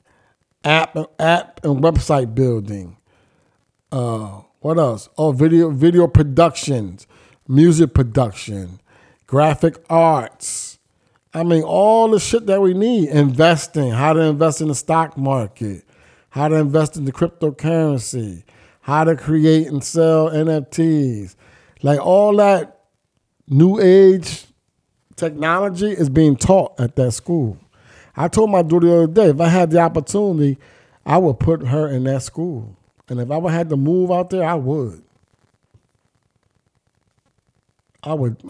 app 0.64 0.96
app 1.18 1.62
and 1.62 1.82
website 1.82 2.34
building. 2.34 2.96
Uh, 3.92 4.40
what 4.60 4.78
else? 4.78 5.10
Oh, 5.18 5.32
video 5.32 5.68
video 5.68 6.06
productions, 6.06 7.06
music 7.46 7.92
production, 7.92 8.80
graphic 9.26 9.84
arts. 9.90 10.78
I 11.34 11.42
mean, 11.42 11.62
all 11.62 12.10
the 12.10 12.20
shit 12.20 12.46
that 12.46 12.62
we 12.62 12.72
need. 12.72 13.10
Investing, 13.10 13.90
how 13.90 14.14
to 14.14 14.20
invest 14.20 14.62
in 14.62 14.68
the 14.68 14.74
stock 14.74 15.18
market, 15.18 15.84
how 16.30 16.48
to 16.48 16.56
invest 16.56 16.96
in 16.96 17.04
the 17.04 17.12
cryptocurrency, 17.12 18.44
how 18.82 19.04
to 19.04 19.16
create 19.16 19.66
and 19.66 19.82
sell 19.82 20.30
NFTs. 20.30 21.34
Like 21.82 22.00
all 22.00 22.36
that 22.36 22.80
new 23.48 23.80
age 23.80 24.46
technology 25.16 25.90
is 25.90 26.08
being 26.08 26.36
taught 26.36 26.78
at 26.80 26.96
that 26.96 27.12
school. 27.12 27.58
I 28.16 28.28
told 28.28 28.50
my 28.50 28.62
daughter 28.62 28.86
the 28.86 28.94
other 28.94 29.06
day, 29.06 29.26
if 29.30 29.40
I 29.40 29.48
had 29.48 29.70
the 29.70 29.80
opportunity, 29.80 30.58
I 31.06 31.18
would 31.18 31.38
put 31.38 31.66
her 31.66 31.88
in 31.88 32.04
that 32.04 32.22
school. 32.22 32.76
And 33.08 33.20
if 33.20 33.30
I 33.30 33.50
have 33.50 33.68
to 33.68 33.76
move 33.76 34.10
out 34.10 34.30
there, 34.30 34.44
I 34.44 34.54
would. 34.54 35.02
I 38.02 38.14
would 38.14 38.42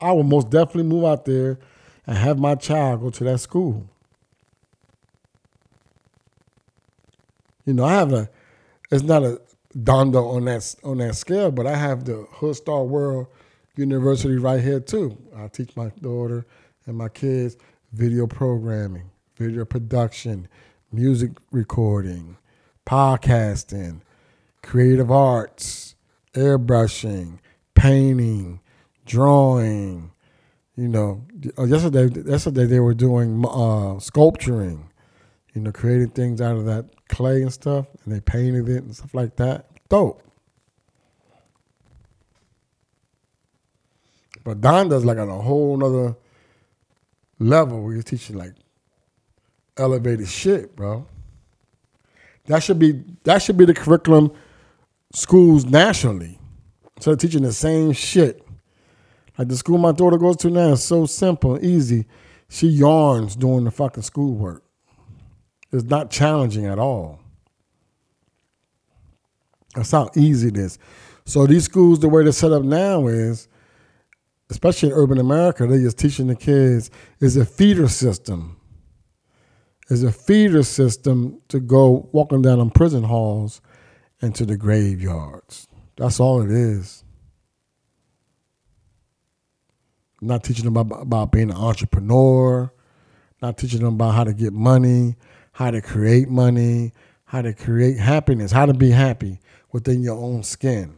I 0.00 0.12
would 0.12 0.26
most 0.26 0.50
definitely 0.50 0.84
move 0.84 1.04
out 1.04 1.24
there 1.26 1.58
and 2.06 2.16
have 2.16 2.38
my 2.38 2.54
child 2.54 3.02
go 3.02 3.10
to 3.10 3.24
that 3.24 3.38
school. 3.38 3.86
You 7.70 7.74
know, 7.74 7.84
I 7.84 7.92
have 7.92 8.12
a 8.12 8.28
it's 8.90 9.04
not 9.04 9.22
a 9.22 9.40
Donda 9.76 10.20
on 10.20 10.46
that 10.46 10.74
on 10.82 10.98
that 10.98 11.14
scale, 11.14 11.52
but 11.52 11.68
I 11.68 11.76
have 11.76 12.04
the 12.04 12.26
Hood 12.28 12.56
Star 12.56 12.82
World 12.82 13.28
University 13.76 14.38
right 14.38 14.60
here 14.60 14.80
too. 14.80 15.16
I 15.36 15.46
teach 15.46 15.76
my 15.76 15.92
daughter 16.00 16.44
and 16.86 16.98
my 16.98 17.08
kids 17.08 17.56
video 17.92 18.26
programming, 18.26 19.12
video 19.36 19.64
production, 19.64 20.48
music 20.90 21.30
recording, 21.52 22.38
podcasting, 22.84 24.00
creative 24.64 25.12
arts, 25.12 25.94
airbrushing, 26.34 27.38
painting, 27.76 28.58
drawing. 29.06 30.10
You 30.74 30.88
know, 30.88 31.24
uh, 31.56 31.66
yesterday 31.66 32.20
yesterday 32.28 32.66
they 32.66 32.80
were 32.80 32.94
doing 32.94 33.44
uh, 33.48 34.00
sculpturing. 34.00 34.89
You 35.54 35.62
know, 35.62 35.72
creating 35.72 36.10
things 36.10 36.40
out 36.40 36.56
of 36.56 36.66
that 36.66 36.86
clay 37.08 37.42
and 37.42 37.52
stuff, 37.52 37.86
and 38.04 38.14
they 38.14 38.20
painted 38.20 38.68
it 38.68 38.84
and 38.84 38.94
stuff 38.94 39.14
like 39.14 39.36
that. 39.36 39.66
Dope. 39.88 40.22
But 44.44 44.60
Donda's 44.60 45.04
like 45.04 45.18
on 45.18 45.28
a 45.28 45.40
whole 45.40 45.76
nother 45.76 46.16
level 47.38 47.82
where 47.82 47.94
you're 47.94 48.02
teaching 48.02 48.36
like 48.36 48.54
elevated 49.76 50.28
shit, 50.28 50.74
bro. 50.76 51.06
That 52.46 52.62
should 52.62 52.78
be 52.78 53.02
that 53.24 53.42
should 53.42 53.56
be 53.56 53.64
the 53.64 53.74
curriculum 53.74 54.32
schools 55.12 55.64
nationally. 55.64 56.38
So 57.00 57.14
teaching 57.14 57.42
the 57.42 57.52
same 57.52 57.92
shit. 57.92 58.46
Like 59.38 59.48
the 59.48 59.56
school 59.56 59.78
my 59.78 59.92
daughter 59.92 60.18
goes 60.18 60.36
to 60.38 60.50
now 60.50 60.72
is 60.72 60.82
so 60.82 61.06
simple, 61.06 61.64
easy. 61.64 62.06
She 62.48 62.68
yarns 62.68 63.36
doing 63.36 63.64
the 63.64 63.70
fucking 63.70 64.02
schoolwork. 64.02 64.62
It's 65.72 65.84
not 65.84 66.10
challenging 66.10 66.66
at 66.66 66.78
all. 66.78 67.20
That's 69.74 69.92
how 69.92 70.10
easy 70.16 70.48
it 70.48 70.56
is. 70.56 70.78
So 71.24 71.46
these 71.46 71.64
schools, 71.64 72.00
the 72.00 72.08
way 72.08 72.24
they're 72.24 72.32
set 72.32 72.52
up 72.52 72.62
now 72.62 73.06
is, 73.06 73.46
especially 74.50 74.88
in 74.88 74.94
urban 74.96 75.18
America, 75.18 75.66
they're 75.66 75.78
just 75.78 75.98
teaching 75.98 76.26
the 76.26 76.34
kids 76.34 76.90
is 77.20 77.36
a 77.36 77.44
feeder 77.44 77.88
system. 77.88 78.56
Is 79.88 80.04
a 80.04 80.12
feeder 80.12 80.62
system 80.62 81.40
to 81.48 81.58
go 81.58 82.08
walking 82.12 82.42
down 82.42 82.60
in 82.60 82.70
prison 82.70 83.02
halls 83.02 83.60
and 84.22 84.34
to 84.36 84.46
the 84.46 84.56
graveyards. 84.56 85.66
That's 85.96 86.20
all 86.20 86.42
it 86.42 86.50
is. 86.50 87.04
Not 90.20 90.44
teaching 90.44 90.64
them 90.64 90.76
about, 90.76 91.02
about 91.02 91.32
being 91.32 91.50
an 91.50 91.56
entrepreneur, 91.56 92.72
not 93.42 93.58
teaching 93.58 93.80
them 93.80 93.94
about 93.94 94.14
how 94.14 94.24
to 94.24 94.32
get 94.32 94.52
money, 94.52 95.16
how 95.60 95.70
to 95.70 95.82
create 95.82 96.26
money, 96.30 96.90
how 97.26 97.42
to 97.42 97.52
create 97.52 97.98
happiness, 97.98 98.50
how 98.50 98.64
to 98.64 98.72
be 98.72 98.90
happy 98.90 99.38
within 99.72 100.02
your 100.02 100.16
own 100.16 100.42
skin. 100.42 100.96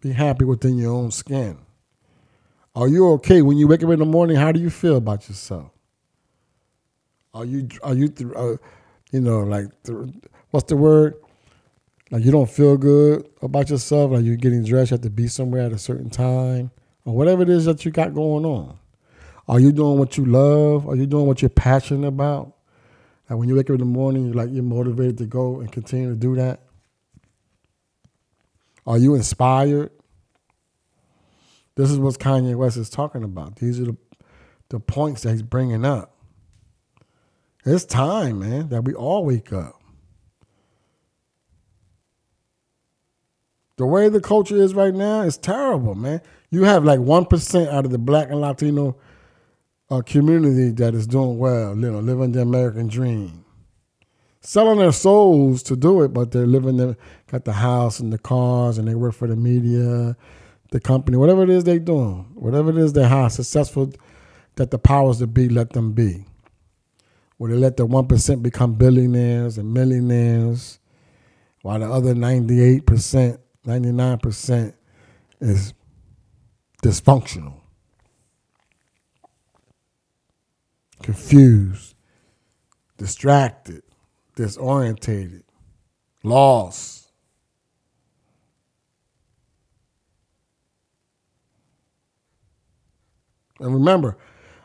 Be 0.00 0.12
happy 0.12 0.46
within 0.46 0.78
your 0.78 0.94
own 0.94 1.10
skin. 1.10 1.58
Are 2.74 2.88
you 2.88 3.10
okay 3.10 3.42
when 3.42 3.58
you 3.58 3.68
wake 3.68 3.82
up 3.84 3.90
in 3.90 3.98
the 3.98 4.06
morning? 4.06 4.36
How 4.36 4.52
do 4.52 4.58
you 4.60 4.70
feel 4.70 4.96
about 4.96 5.28
yourself? 5.28 5.70
Are 7.34 7.44
you 7.44 7.68
are 7.82 7.92
you 7.92 8.10
uh, 8.34 8.56
you 9.10 9.20
know 9.20 9.40
like 9.40 9.66
what's 10.50 10.70
the 10.70 10.76
word? 10.76 11.16
Like 12.10 12.24
you 12.24 12.32
don't 12.32 12.48
feel 12.50 12.78
good 12.78 13.28
about 13.42 13.68
yourself. 13.68 14.12
Like 14.12 14.24
you're 14.24 14.36
getting 14.36 14.64
dressed, 14.64 14.92
you 14.92 14.94
have 14.94 15.02
to 15.02 15.10
be 15.10 15.28
somewhere 15.28 15.66
at 15.66 15.72
a 15.72 15.78
certain 15.78 16.08
time, 16.08 16.70
or 17.04 17.14
whatever 17.14 17.42
it 17.42 17.50
is 17.50 17.66
that 17.66 17.84
you 17.84 17.90
got 17.90 18.14
going 18.14 18.46
on. 18.46 18.78
Are 19.52 19.60
you 19.60 19.70
doing 19.70 19.98
what 19.98 20.16
you 20.16 20.24
love? 20.24 20.88
Are 20.88 20.96
you 20.96 21.04
doing 21.04 21.26
what 21.26 21.42
you're 21.42 21.50
passionate 21.50 22.08
about? 22.08 22.54
Like 23.28 23.38
when 23.38 23.50
you 23.50 23.54
wake 23.54 23.68
up 23.68 23.74
in 23.74 23.80
the 23.80 23.84
morning, 23.84 24.24
you're 24.24 24.34
like 24.34 24.48
you're 24.50 24.62
motivated 24.62 25.18
to 25.18 25.26
go 25.26 25.60
and 25.60 25.70
continue 25.70 26.08
to 26.08 26.16
do 26.16 26.36
that. 26.36 26.62
Are 28.86 28.96
you 28.96 29.14
inspired? 29.14 29.90
This 31.74 31.90
is 31.90 31.98
what 31.98 32.18
Kanye 32.18 32.56
West 32.56 32.78
is 32.78 32.88
talking 32.88 33.24
about. 33.24 33.56
These 33.56 33.78
are 33.78 33.84
the, 33.84 33.96
the 34.70 34.80
points 34.80 35.20
that 35.20 35.32
he's 35.32 35.42
bringing 35.42 35.84
up. 35.84 36.16
It's 37.66 37.84
time, 37.84 38.38
man, 38.38 38.70
that 38.70 38.86
we 38.86 38.94
all 38.94 39.22
wake 39.26 39.52
up. 39.52 39.82
The 43.76 43.84
way 43.84 44.08
the 44.08 44.22
culture 44.22 44.56
is 44.56 44.72
right 44.72 44.94
now 44.94 45.20
is 45.20 45.36
terrible, 45.36 45.94
man. 45.94 46.22
You 46.48 46.64
have 46.64 46.84
like 46.84 47.00
1% 47.00 47.68
out 47.68 47.84
of 47.84 47.90
the 47.90 47.98
black 47.98 48.30
and 48.30 48.40
Latino 48.40 48.96
uh, 49.92 50.02
community 50.02 50.70
that 50.70 50.94
is 50.94 51.06
doing 51.06 51.38
well, 51.38 51.76
you 51.76 51.90
know, 51.90 52.00
living 52.00 52.32
the 52.32 52.40
American 52.40 52.88
dream 52.88 53.42
selling 54.42 54.78
their 54.78 54.92
souls 54.92 55.62
to 55.62 55.76
do 55.76 56.02
it, 56.02 56.08
but 56.08 56.32
they're 56.32 56.46
living 56.46 56.76
there, 56.76 56.96
got 57.30 57.44
the 57.44 57.52
house 57.52 58.00
and 58.00 58.12
the 58.12 58.18
cars, 58.18 58.76
and 58.76 58.88
they 58.88 58.94
work 58.94 59.14
for 59.14 59.28
the 59.28 59.36
media, 59.36 60.16
the 60.70 60.80
company, 60.80 61.16
whatever 61.16 61.44
it 61.44 61.50
is 61.50 61.64
they're 61.64 61.78
doing, 61.78 62.26
whatever 62.34 62.70
it 62.70 62.76
is 62.76 62.92
they're 62.92 63.30
successful 63.30 63.92
that 64.56 64.70
the 64.70 64.78
powers 64.78 65.20
that 65.20 65.28
be 65.28 65.48
let 65.48 65.70
them 65.70 65.92
be. 65.92 66.26
Where 67.38 67.50
they 67.50 67.56
let 67.56 67.76
the 67.76 67.86
1% 67.86 68.42
become 68.42 68.74
billionaires 68.74 69.58
and 69.58 69.72
millionaires, 69.72 70.78
while 71.62 71.78
the 71.78 71.90
other 71.90 72.14
98%, 72.14 73.38
99% 73.66 74.74
is 75.40 75.74
dysfunctional, 76.82 77.60
confused, 81.02 81.94
distracted, 82.96 83.82
disorientated, 84.36 85.42
lost. 86.22 87.10
And 93.60 93.74
remember, 93.74 94.16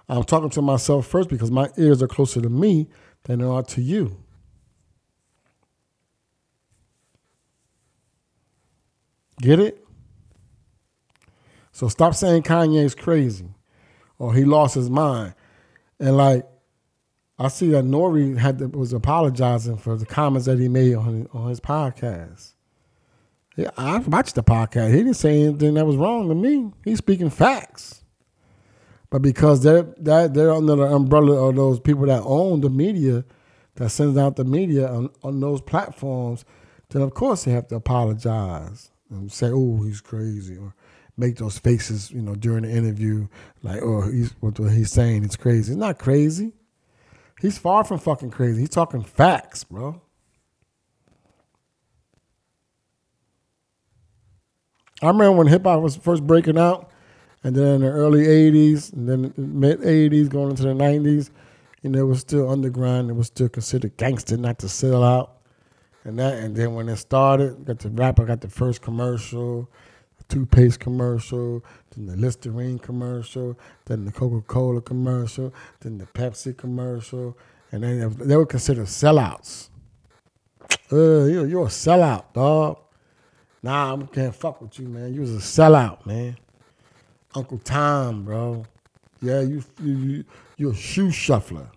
I'm 0.09 0.23
talking 0.23 0.49
to 0.51 0.61
myself 0.61 1.05
first 1.07 1.29
because 1.29 1.51
my 1.51 1.69
ears 1.77 2.01
are 2.01 2.07
closer 2.07 2.41
to 2.41 2.49
me 2.49 2.87
than 3.23 3.39
they 3.39 3.45
are 3.45 3.63
to 3.63 3.81
you. 3.81 4.17
Get 9.41 9.59
it? 9.59 9.85
So 11.71 11.87
stop 11.89 12.15
saying 12.15 12.41
Kanye's 12.41 12.95
crazy 12.95 13.49
or 14.17 14.33
he 14.33 14.45
lost 14.45 14.73
his 14.73 14.89
mind. 14.89 15.35
And 15.99 16.17
like, 16.17 16.45
I 17.39 17.47
see 17.49 17.69
that 17.69 17.79
N.O.R.E. 17.85 18.37
had 18.37 18.59
to, 18.59 18.67
was 18.67 18.93
apologizing 18.93 19.77
for 19.77 19.95
the 19.95 20.05
comments 20.05 20.47
that 20.47 20.59
he 20.59 20.67
made 20.67 20.95
on 20.95 21.27
on 21.33 21.49
his 21.49 21.59
podcast. 21.59 22.53
Yeah, 23.55 23.71
I 23.77 23.97
watched 23.99 24.35
the 24.35 24.43
podcast. 24.43 24.91
He 24.91 24.97
didn't 24.97 25.15
say 25.15 25.41
anything 25.41 25.75
that 25.75 25.85
was 25.85 25.95
wrong 25.95 26.29
to 26.29 26.35
me. 26.35 26.71
He's 26.83 26.99
speaking 26.99 27.29
facts. 27.29 28.03
But 29.09 29.21
because 29.21 29.63
they're 29.63 29.83
that 29.99 30.33
they're 30.33 30.53
under 30.53 30.75
the 30.75 30.83
umbrella 30.83 31.49
of 31.49 31.55
those 31.55 31.79
people 31.79 32.05
that 32.07 32.23
own 32.23 32.61
the 32.61 32.69
media, 32.69 33.23
that 33.75 33.89
sends 33.89 34.17
out 34.17 34.35
the 34.35 34.43
media 34.43 34.87
on, 34.87 35.09
on 35.23 35.39
those 35.39 35.61
platforms, 35.61 36.43
then 36.89 37.01
of 37.01 37.13
course 37.13 37.43
they 37.45 37.51
have 37.51 37.67
to 37.69 37.75
apologize 37.75 38.91
and 39.09 39.31
say, 39.31 39.49
"Oh, 39.51 39.83
he's 39.83 40.01
crazy," 40.01 40.57
or 40.57 40.73
make 41.17 41.37
those 41.37 41.57
faces, 41.57 42.11
you 42.11 42.21
know, 42.21 42.35
during 42.35 42.63
the 42.63 42.71
interview, 42.71 43.27
like, 43.63 43.81
"Oh, 43.81 44.09
he's 44.09 44.31
what 44.39 44.57
he's 44.57 44.91
saying 44.91 45.23
is 45.23 45.35
crazy." 45.35 45.73
It's 45.73 45.79
not 45.79 45.97
crazy. 45.99 46.53
He's 47.41 47.57
far 47.57 47.83
from 47.83 47.99
fucking 47.99 48.31
crazy. 48.31 48.61
He's 48.61 48.69
talking 48.69 49.03
facts, 49.03 49.63
bro. 49.63 50.01
I 55.01 55.07
remember 55.07 55.33
when 55.33 55.47
hip 55.47 55.63
hop 55.63 55.81
was 55.81 55.95
first 55.95 56.25
breaking 56.25 56.57
out, 56.57 56.89
and 57.43 57.55
then 57.55 57.75
in 57.75 57.81
the 57.81 57.89
early 57.89 58.25
'80s, 58.25 58.93
and 58.93 59.07
then 59.07 59.33
mid 59.37 59.81
'80s, 59.81 60.29
going 60.29 60.51
into 60.51 60.63
the 60.63 60.73
'90s, 60.73 61.29
you 61.83 61.89
know, 61.89 61.99
it 61.99 62.07
was 62.07 62.19
still 62.19 62.49
underground. 62.49 63.09
It 63.09 63.13
was 63.13 63.27
still 63.27 63.49
considered 63.49 63.97
gangster 63.97 64.37
not 64.37 64.59
to 64.59 64.69
sell 64.69 65.03
out, 65.03 65.37
and 66.03 66.17
that. 66.17 66.33
And 66.35 66.55
then 66.55 66.73
when 66.73 66.89
it 66.89 66.97
started, 66.97 67.65
got 67.65 67.79
the 67.79 67.89
rapper 67.89 68.25
got 68.25 68.41
the 68.41 68.49
first 68.49 68.81
commercial, 68.81 69.69
toothpaste 70.29 70.79
commercial, 70.79 71.63
then 71.91 72.05
the 72.05 72.15
Listerine 72.15 72.79
commercial, 72.79 73.57
then 73.85 74.05
the 74.05 74.11
Coca 74.11 74.41
Cola 74.45 74.81
commercial, 74.81 75.53
then 75.81 75.97
the 75.97 76.05
Pepsi 76.05 76.55
commercial, 76.55 77.37
and 77.71 77.83
then 77.83 78.15
they 78.19 78.35
were 78.35 78.45
considered 78.45 78.87
sellouts. 78.87 79.69
Uh, 80.89 81.25
you're, 81.25 81.45
you're 81.45 81.65
a 81.65 81.69
sellout, 81.69 82.31
dog. 82.33 82.77
Nah, 83.61 83.97
I 83.97 84.05
can't 84.05 84.33
fuck 84.33 84.61
with 84.61 84.79
you, 84.79 84.87
man. 84.87 85.13
You 85.13 85.19
was 85.19 85.35
a 85.35 85.39
sellout, 85.39 86.05
man. 86.05 86.37
Uncle 87.35 87.59
Tom, 87.59 88.23
bro. 88.23 88.65
Yeah, 89.21 89.41
you 89.41 89.63
you 89.83 90.23
you're 90.55 90.71
a 90.71 90.75
shoe 90.75 91.11
shuffler. 91.11 91.69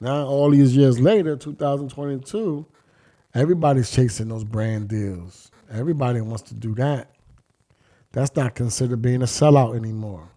Now, 0.00 0.26
all 0.26 0.50
these 0.50 0.76
years 0.76 0.98
later, 0.98 1.36
2022, 1.36 2.66
everybody's 3.34 3.90
chasing 3.90 4.28
those 4.28 4.42
brand 4.42 4.88
deals. 4.88 5.51
Everybody 5.72 6.20
wants 6.20 6.42
to 6.42 6.54
do 6.54 6.74
that. 6.74 7.10
That's 8.12 8.36
not 8.36 8.54
considered 8.54 9.00
being 9.00 9.22
a 9.22 9.26
sellout 9.26 9.74
anymore. 9.74 10.28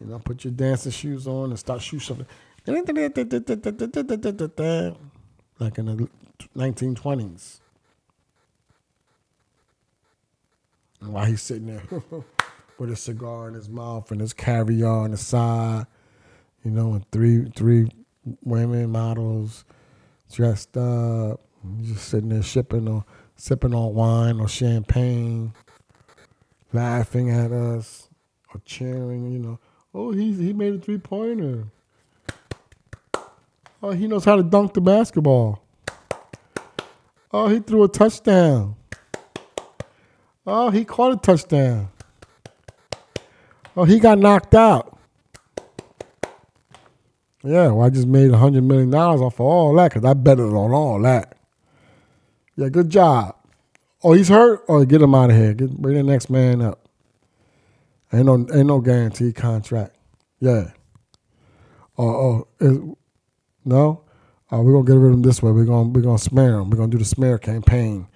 You 0.00 0.06
know, 0.06 0.18
put 0.20 0.44
your 0.44 0.52
dancing 0.52 0.92
shoes 0.92 1.26
on 1.26 1.50
and 1.50 1.58
start 1.58 1.82
shoe. 1.82 1.98
Like 5.58 5.78
in 5.78 5.86
the 5.86 6.08
1920s. 6.56 7.60
And 11.00 11.12
while 11.12 11.24
he's 11.24 11.42
sitting 11.42 11.66
there 11.66 11.82
with 12.78 12.90
a 12.90 12.96
cigar 12.96 13.48
in 13.48 13.54
his 13.54 13.68
mouth 13.68 14.12
and 14.12 14.20
his 14.20 14.32
caviar 14.32 15.04
on 15.04 15.10
the 15.10 15.16
side, 15.16 15.86
you 16.64 16.70
know, 16.70 16.92
and 16.94 17.10
three 17.10 17.50
three 17.56 17.90
women 18.44 18.90
models 18.90 19.64
dressed 20.32 20.76
up, 20.76 21.40
just 21.82 22.08
sitting 22.08 22.28
there 22.28 22.42
shipping 22.42 22.86
on 22.86 23.04
sipping 23.42 23.74
on 23.74 23.92
wine 23.92 24.38
or 24.38 24.46
champagne, 24.46 25.52
laughing 26.72 27.28
at 27.28 27.50
us 27.50 28.08
or 28.54 28.60
cheering, 28.64 29.32
you 29.32 29.38
know. 29.40 29.58
Oh, 29.92 30.12
he 30.12 30.32
he 30.32 30.52
made 30.52 30.74
a 30.74 30.78
three 30.78 30.98
pointer. 30.98 31.64
Oh, 33.82 33.90
he 33.90 34.06
knows 34.06 34.24
how 34.24 34.36
to 34.36 34.44
dunk 34.44 34.74
the 34.74 34.80
basketball. 34.80 35.60
Oh, 37.32 37.48
he 37.48 37.58
threw 37.58 37.82
a 37.82 37.88
touchdown. 37.88 38.76
Oh, 40.46 40.70
he 40.70 40.84
caught 40.84 41.12
a 41.12 41.16
touchdown. 41.16 41.88
Oh, 43.76 43.82
he 43.82 43.98
got 43.98 44.20
knocked 44.20 44.54
out. 44.54 44.96
Yeah, 47.42 47.72
well, 47.72 47.82
I 47.82 47.90
just 47.90 48.06
made 48.06 48.30
a 48.30 48.38
hundred 48.38 48.62
million 48.62 48.90
dollars 48.90 49.20
off 49.20 49.34
of 49.34 49.46
all 49.46 49.74
that 49.74 49.92
because 49.92 50.04
I 50.04 50.14
betted 50.14 50.44
on 50.44 50.72
all 50.72 51.02
that. 51.02 51.36
Yeah, 52.56 52.68
good 52.68 52.90
job. 52.90 53.36
Oh, 54.02 54.12
he's 54.12 54.28
hurt. 54.28 54.64
Oh, 54.68 54.84
get 54.84 55.00
him 55.00 55.14
out 55.14 55.30
of 55.30 55.36
here. 55.36 55.54
Get, 55.54 55.70
bring 55.70 55.96
the 55.96 56.02
next 56.02 56.28
man 56.28 56.60
up. 56.60 56.88
Ain't 58.12 58.26
no, 58.26 58.46
ain't 58.52 58.66
no 58.66 58.80
guaranteed 58.80 59.34
contract. 59.34 59.96
Yeah. 60.40 60.70
Oh, 61.96 62.08
oh, 62.08 62.48
is, 62.60 62.78
no. 63.64 64.02
Uh, 64.52 64.58
we're 64.58 64.72
gonna 64.72 64.84
get 64.84 64.94
rid 64.98 65.08
of 65.08 65.14
him 65.14 65.22
this 65.22 65.42
way. 65.42 65.50
We're 65.50 65.64
gonna 65.64 65.88
we're 65.88 66.02
gonna 66.02 66.18
smear 66.18 66.58
him. 66.58 66.68
We're 66.68 66.76
gonna 66.76 66.90
do 66.90 66.98
the 66.98 67.06
smear 67.06 67.38
campaign, 67.38 68.06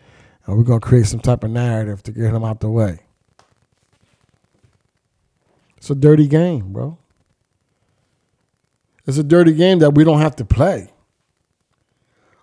and 0.44 0.56
we're 0.58 0.64
gonna 0.64 0.80
create 0.80 1.06
some 1.06 1.20
type 1.20 1.44
of 1.44 1.50
narrative 1.50 2.02
to 2.02 2.12
get 2.12 2.34
him 2.34 2.44
out 2.44 2.60
the 2.60 2.68
way. 2.68 3.00
It's 5.78 5.88
a 5.88 5.94
dirty 5.94 6.26
game, 6.26 6.72
bro. 6.72 6.98
It's 9.06 9.18
a 9.18 9.22
dirty 9.22 9.54
game 9.54 9.78
that 9.78 9.94
we 9.94 10.04
don't 10.04 10.20
have 10.20 10.36
to 10.36 10.44
play. 10.44 10.92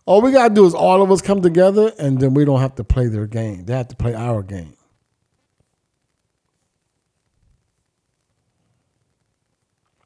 All 0.05 0.21
we 0.21 0.31
gotta 0.31 0.53
do 0.53 0.65
is 0.65 0.73
all 0.73 1.01
of 1.01 1.11
us 1.11 1.21
come 1.21 1.41
together, 1.41 1.93
and 1.97 2.19
then 2.19 2.33
we 2.33 2.43
don't 2.43 2.59
have 2.59 2.75
to 2.75 2.83
play 2.83 3.07
their 3.07 3.27
game. 3.27 3.65
They 3.65 3.73
have 3.73 3.87
to 3.87 3.95
play 3.95 4.13
our 4.13 4.43
game. 4.43 4.75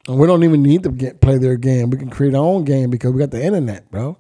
And 0.07 0.17
we 0.19 0.27
don't 0.27 0.43
even 0.43 0.62
need 0.62 0.83
to 0.83 0.91
get 0.91 1.19
play 1.19 1.38
their 1.38 1.57
game. 1.57 1.89
We 1.89 1.97
can 1.97 2.10
create 2.10 2.33
our 2.33 2.43
own 2.43 2.63
game 2.63 2.89
because 2.89 3.12
we 3.12 3.19
got 3.19 3.31
the 3.31 3.43
internet, 3.43 3.91
bro. 3.91 4.17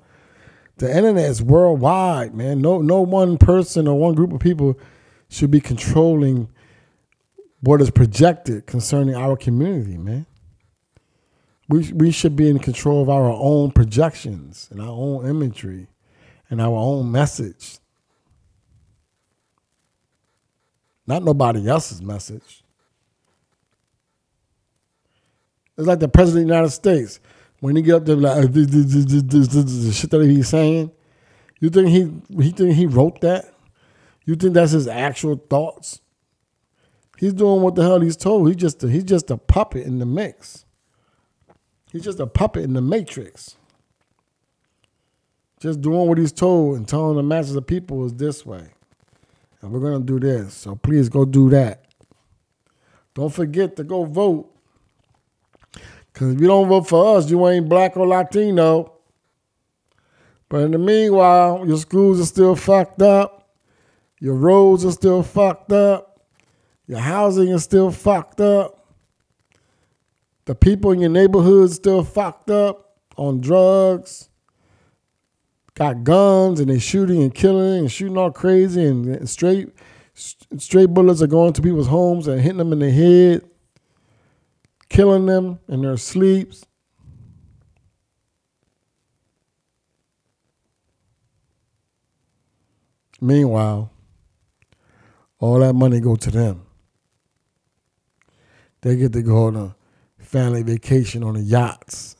The 0.77 0.95
internet 0.95 1.29
is 1.29 1.41
worldwide, 1.41 2.35
man. 2.35 2.61
No, 2.61 2.81
no 2.81 3.01
one 3.01 3.37
person 3.37 3.87
or 3.87 3.97
one 3.97 4.13
group 4.13 4.33
of 4.33 4.39
people 4.39 4.77
should 5.29 5.49
be 5.49 5.61
controlling 5.61 6.49
what 7.61 7.81
is 7.81 7.89
projected 7.89 8.65
concerning 8.67 9.15
our 9.15 9.35
community, 9.35 9.97
man. 9.97 10.25
We 11.69 11.91
we 11.91 12.11
should 12.11 12.35
be 12.35 12.49
in 12.49 12.59
control 12.59 13.01
of 13.01 13.09
our 13.09 13.29
own 13.29 13.71
projections 13.71 14.69
and 14.71 14.81
our 14.81 14.89
own 14.89 15.27
imagery 15.27 15.87
and 16.49 16.61
our 16.61 16.75
own 16.75 17.11
message. 17.11 17.79
Not 21.05 21.23
nobody 21.23 21.67
else's 21.67 22.01
message. 22.01 22.63
It's 25.77 25.87
like 25.87 25.99
the 25.99 26.07
president 26.07 26.43
of 26.43 26.47
the 26.47 26.53
United 26.55 26.71
States. 26.71 27.19
When 27.59 27.75
he 27.75 27.81
get 27.81 27.95
up 27.95 28.05
there 28.05 28.15
like 28.15 28.51
the 28.51 29.91
shit 29.93 30.09
that 30.11 30.23
he's 30.23 30.47
saying, 30.47 30.91
you 31.59 31.69
think 31.69 31.89
he 31.89 32.43
he 32.43 32.51
think 32.51 32.75
he 32.75 32.85
wrote 32.85 33.21
that? 33.21 33.53
You 34.25 34.35
think 34.35 34.53
that's 34.53 34.73
his 34.73 34.87
actual 34.87 35.37
thoughts? 35.49 36.01
He's 37.17 37.33
doing 37.33 37.61
what 37.61 37.75
the 37.75 37.81
hell 37.81 37.99
he's 37.99 38.17
told. 38.17 38.47
He's 38.47 38.57
just 38.57 38.83
a, 38.83 38.89
he's 38.89 39.05
just 39.05 39.31
a 39.31 39.37
puppet 39.37 39.87
in 39.87 39.97
the 39.99 40.05
mix. 40.05 40.65
He's 41.91 42.03
just 42.03 42.19
a 42.19 42.27
puppet 42.27 42.63
in 42.63 42.73
the 42.73 42.81
matrix. 42.81 43.55
Just 45.59 45.81
doing 45.81 46.07
what 46.07 46.17
he's 46.17 46.31
told 46.31 46.77
and 46.77 46.87
telling 46.87 47.17
the 47.17 47.23
masses 47.23 47.55
of 47.55 47.65
people 47.65 48.05
is 48.05 48.13
this 48.13 48.45
way. 48.45 48.69
And 49.61 49.71
we're 49.71 49.79
gonna 49.79 50.03
do 50.03 50.19
this. 50.19 50.53
So 50.53 50.75
please 50.75 51.09
go 51.09 51.25
do 51.25 51.49
that. 51.49 51.85
Don't 53.15 53.33
forget 53.33 53.75
to 53.77 53.83
go 53.83 54.05
vote. 54.05 54.53
Cause 56.13 56.33
if 56.33 56.41
you 56.41 56.47
don't 56.47 56.67
vote 56.67 56.87
for 56.87 57.17
us, 57.17 57.29
you 57.29 57.47
ain't 57.47 57.69
black 57.69 57.97
or 57.97 58.07
Latino. 58.07 58.93
But 60.49 60.61
in 60.61 60.71
the 60.71 60.77
meanwhile, 60.77 61.65
your 61.67 61.77
schools 61.77 62.19
are 62.19 62.25
still 62.25 62.55
fucked 62.55 63.01
up. 63.01 63.49
Your 64.19 64.35
roads 64.35 64.85
are 64.85 64.91
still 64.91 65.23
fucked 65.23 65.71
up. 65.71 66.21
Your 66.87 66.99
housing 66.99 67.49
is 67.49 67.63
still 67.63 67.91
fucked 67.91 68.41
up. 68.41 68.76
The 70.47 70.55
people 70.55 70.91
in 70.91 71.01
your 71.01 71.09
neighborhood 71.09 71.71
still 71.71 72.05
fucked 72.05 72.49
up 72.49 72.99
on 73.17 73.41
drugs, 73.41 74.29
got 75.73 76.05
guns, 76.05 76.61
and 76.61 76.69
they 76.69 76.79
shooting 76.79 77.21
and 77.21 77.35
killing 77.35 77.79
and 77.79 77.91
shooting 77.91 78.17
all 78.17 78.31
crazy, 78.31 78.85
and 78.85 79.29
straight 79.29 79.73
straight 80.13 80.87
bullets 80.87 81.21
are 81.21 81.27
going 81.27 81.51
to 81.51 81.61
people's 81.61 81.87
homes 81.87 82.29
and 82.29 82.39
hitting 82.39 82.59
them 82.59 82.71
in 82.71 82.79
the 82.79 82.89
head, 82.89 83.43
killing 84.87 85.25
them 85.25 85.59
in 85.67 85.81
their 85.81 85.97
sleeps. 85.97 86.65
Meanwhile, 93.19 93.91
all 95.39 95.59
that 95.59 95.73
money 95.73 95.99
go 95.99 96.15
to 96.15 96.31
them. 96.31 96.65
They 98.79 98.95
get 98.95 99.11
to 99.11 99.21
go 99.21 99.47
on 99.47 99.75
family 100.27 100.61
vacation 100.61 101.23
on 101.23 101.35
the 101.35 101.41
yachts 101.41 102.17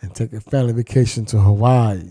and 0.00 0.14
take 0.14 0.32
a 0.32 0.40
family 0.40 0.72
vacation 0.72 1.24
to 1.26 1.40
Hawaii. 1.40 2.10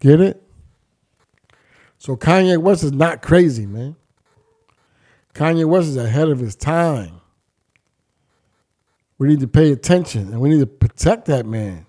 Get 0.00 0.20
it? 0.20 0.42
So 1.96 2.14
Kanye 2.14 2.58
West 2.58 2.84
is 2.84 2.92
not 2.92 3.22
crazy, 3.22 3.66
man. 3.66 3.96
Kanye 5.34 5.64
West 5.64 5.88
is 5.88 5.96
ahead 5.96 6.28
of 6.28 6.38
his 6.38 6.54
time. 6.54 7.20
We 9.16 9.28
need 9.28 9.40
to 9.40 9.48
pay 9.48 9.72
attention 9.72 10.28
and 10.28 10.40
we 10.40 10.50
need 10.50 10.60
to 10.60 10.66
protect 10.66 11.24
that 11.26 11.46
man. 11.46 11.86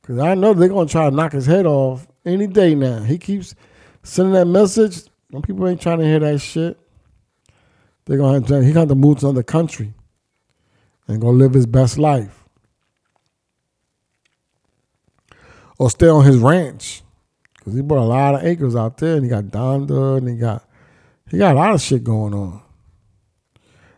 Because 0.00 0.18
I 0.18 0.34
know 0.34 0.54
they're 0.54 0.68
going 0.68 0.88
to 0.88 0.92
try 0.92 1.10
to 1.10 1.14
knock 1.14 1.32
his 1.32 1.44
head 1.44 1.66
off 1.66 2.08
any 2.24 2.46
day 2.46 2.74
now. 2.74 3.02
He 3.02 3.18
keeps 3.18 3.54
sending 4.02 4.32
that 4.32 4.46
message. 4.46 5.07
Some 5.30 5.42
people 5.42 5.68
ain't 5.68 5.80
trying 5.80 5.98
to 5.98 6.04
hear 6.04 6.20
that 6.20 6.38
shit. 6.38 6.78
They're 8.04 8.16
gonna 8.16 8.34
have 8.34 8.46
to, 8.46 8.64
he 8.64 8.72
got 8.72 8.88
to 8.88 8.94
move 8.94 9.18
to 9.18 9.26
another 9.26 9.42
country 9.42 9.92
and 11.06 11.20
go 11.20 11.28
live 11.28 11.52
his 11.52 11.66
best 11.66 11.98
life. 11.98 12.44
Or 15.78 15.90
stay 15.90 16.08
on 16.08 16.24
his 16.24 16.38
ranch. 16.38 17.02
Cause 17.62 17.74
he 17.74 17.82
bought 17.82 17.98
a 17.98 18.04
lot 18.04 18.34
of 18.34 18.44
acres 18.44 18.74
out 18.74 18.96
there 18.96 19.16
and 19.16 19.24
he 19.24 19.28
got 19.28 19.44
Donda 19.44 20.16
and 20.16 20.28
he 20.28 20.36
got 20.36 20.64
he 21.30 21.36
got 21.36 21.54
a 21.54 21.58
lot 21.58 21.74
of 21.74 21.82
shit 21.82 22.02
going 22.02 22.32
on. 22.32 22.62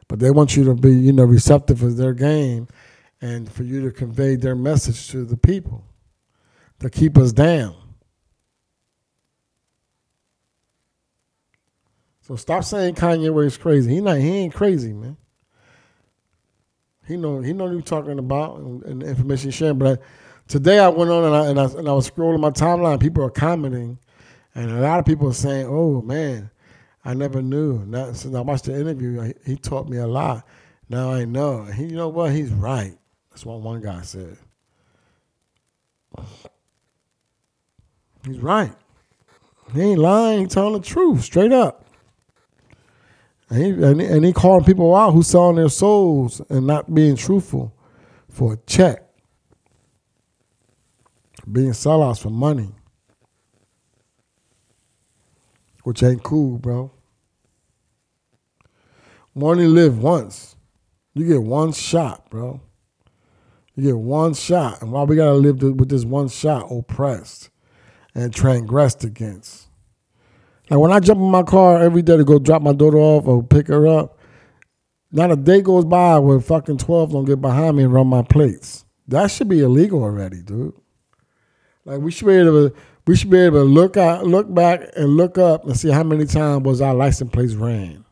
But 0.08 0.18
they 0.18 0.32
want 0.32 0.56
you 0.56 0.64
to 0.64 0.74
be, 0.74 0.90
you 0.90 1.12
know, 1.12 1.22
receptive 1.22 1.78
to 1.78 1.90
their 1.90 2.14
game 2.14 2.66
and 3.20 3.50
for 3.50 3.62
you 3.62 3.80
to 3.82 3.92
convey 3.92 4.34
their 4.34 4.56
message 4.56 5.08
to 5.10 5.24
the 5.24 5.36
people 5.36 5.84
to 6.80 6.90
keep 6.90 7.16
us 7.16 7.32
down. 7.32 7.76
So 12.20 12.36
stop 12.36 12.64
saying 12.64 12.94
Kanye 12.94 13.32
West 13.32 13.60
crazy. 13.60 13.94
He 13.94 14.00
not 14.00 14.18
he 14.18 14.28
ain't 14.28 14.54
crazy, 14.54 14.92
man. 14.92 15.16
He 17.06 17.16
know 17.16 17.40
he 17.40 17.52
know 17.52 17.64
what 17.64 17.72
you're 17.72 17.82
talking 17.82 18.18
about 18.18 18.58
and, 18.58 18.82
and 18.84 19.02
information 19.02 19.50
sharing. 19.50 19.78
But 19.78 20.00
I, 20.00 20.04
today 20.46 20.78
I 20.78 20.88
went 20.88 21.10
on 21.10 21.24
and 21.24 21.34
I, 21.34 21.46
and 21.48 21.60
I 21.60 21.64
and 21.78 21.88
I 21.88 21.92
was 21.92 22.08
scrolling 22.08 22.40
my 22.40 22.50
timeline. 22.50 23.00
People 23.00 23.24
are 23.24 23.30
commenting, 23.30 23.98
and 24.54 24.70
a 24.70 24.80
lot 24.80 25.00
of 25.00 25.06
people 25.06 25.28
are 25.28 25.34
saying, 25.34 25.66
"Oh 25.68 26.02
man, 26.02 26.50
I 27.04 27.14
never 27.14 27.42
knew." 27.42 27.84
Now, 27.86 28.12
since 28.12 28.34
I 28.34 28.40
watched 28.42 28.66
the 28.66 28.78
interview, 28.78 29.20
he, 29.20 29.34
he 29.44 29.56
taught 29.56 29.88
me 29.88 29.96
a 29.96 30.06
lot. 30.06 30.46
Now 30.88 31.10
I 31.12 31.24
know. 31.24 31.64
He, 31.64 31.84
you 31.84 31.96
know 31.96 32.08
what? 32.08 32.32
He's 32.32 32.50
right. 32.50 32.96
That's 33.30 33.46
what 33.46 33.60
one 33.60 33.80
guy 33.80 34.02
said. 34.02 34.36
He's 38.24 38.38
right. 38.38 38.72
He 39.72 39.80
ain't 39.80 39.98
lying. 39.98 40.40
He's 40.40 40.54
telling 40.54 40.74
the 40.74 40.86
truth, 40.86 41.22
straight 41.22 41.52
up. 41.52 41.86
And 43.50 43.62
he, 43.62 43.84
and, 43.84 44.00
he, 44.00 44.06
and 44.06 44.24
he 44.24 44.32
calling 44.32 44.64
people 44.64 44.94
out 44.94 45.12
who 45.12 45.22
selling 45.22 45.56
their 45.56 45.68
souls 45.68 46.40
and 46.48 46.66
not 46.66 46.94
being 46.94 47.16
truthful 47.16 47.74
for 48.28 48.54
a 48.54 48.56
check. 48.66 49.04
Being 51.50 51.72
sellouts 51.72 52.22
for 52.22 52.30
money. 52.30 52.70
Which 55.82 56.02
ain't 56.02 56.22
cool, 56.22 56.58
bro. 56.58 56.92
We 59.34 59.44
only 59.44 59.66
live 59.66 59.98
once. 59.98 60.54
You 61.14 61.26
get 61.26 61.42
one 61.42 61.72
shot, 61.72 62.30
bro. 62.30 62.60
You 63.74 63.82
get 63.84 63.98
one 63.98 64.34
shot. 64.34 64.82
And 64.82 64.92
why 64.92 65.02
we 65.04 65.16
gotta 65.16 65.34
live 65.34 65.62
with 65.62 65.88
this 65.88 66.04
one 66.04 66.28
shot 66.28 66.70
oppressed 66.70 67.50
and 68.14 68.32
transgressed 68.32 69.02
against? 69.02 69.69
Like 70.70 70.78
when 70.78 70.92
I 70.92 71.00
jump 71.00 71.18
in 71.18 71.30
my 71.30 71.42
car 71.42 71.82
every 71.82 72.00
day 72.00 72.16
to 72.16 72.24
go 72.24 72.38
drop 72.38 72.62
my 72.62 72.72
daughter 72.72 72.98
off 72.98 73.26
or 73.26 73.42
pick 73.42 73.66
her 73.66 73.88
up, 73.88 74.18
not 75.10 75.32
a 75.32 75.36
day 75.36 75.60
goes 75.60 75.84
by 75.84 76.18
where 76.20 76.40
fucking 76.40 76.78
12 76.78 77.10
don't 77.10 77.24
get 77.24 77.40
behind 77.40 77.76
me 77.76 77.82
and 77.82 77.92
run 77.92 78.06
my 78.06 78.22
plates. 78.22 78.84
That 79.08 79.32
should 79.32 79.48
be 79.48 79.60
illegal 79.60 80.04
already, 80.04 80.40
dude. 80.42 80.74
Like 81.84 82.00
we 82.00 82.12
should 82.12 82.28
be 82.28 82.34
able 82.34 82.70
to 82.70 82.76
we 83.06 83.16
should 83.16 83.30
be 83.30 83.38
able 83.38 83.64
to 83.64 83.64
look 83.64 83.96
out 83.96 84.24
look 84.24 84.54
back 84.54 84.82
and 84.96 85.16
look 85.16 85.36
up 85.36 85.64
and 85.64 85.76
see 85.76 85.90
how 85.90 86.04
many 86.04 86.26
times 86.26 86.64
was 86.64 86.80
our 86.80 86.94
license 86.94 87.32
plates 87.32 87.54
ran. 87.54 88.04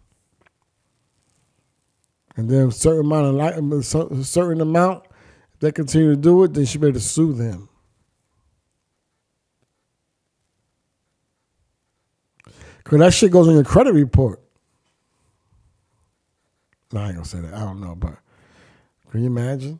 And 2.36 2.48
then 2.48 2.68
a 2.68 2.72
certain 2.72 3.04
amount 3.06 3.40
of 3.62 3.86
certain 4.26 4.60
amount, 4.60 5.04
if 5.54 5.60
they 5.60 5.70
continue 5.70 6.10
to 6.10 6.16
do 6.16 6.42
it, 6.42 6.54
they 6.54 6.64
should 6.64 6.80
be 6.80 6.88
able 6.88 6.98
to 6.98 7.04
sue 7.04 7.32
them. 7.32 7.67
Cause 12.88 12.98
that 13.00 13.12
shit 13.12 13.30
goes 13.30 13.46
on 13.46 13.54
your 13.54 13.64
credit 13.64 13.92
report. 13.92 14.40
No, 16.90 17.00
I 17.00 17.08
ain't 17.08 17.16
gonna 17.16 17.26
say 17.26 17.40
that. 17.40 17.52
I 17.52 17.60
don't 17.60 17.82
know, 17.82 17.94
but 17.94 18.16
can 19.10 19.20
you 19.20 19.26
imagine? 19.26 19.78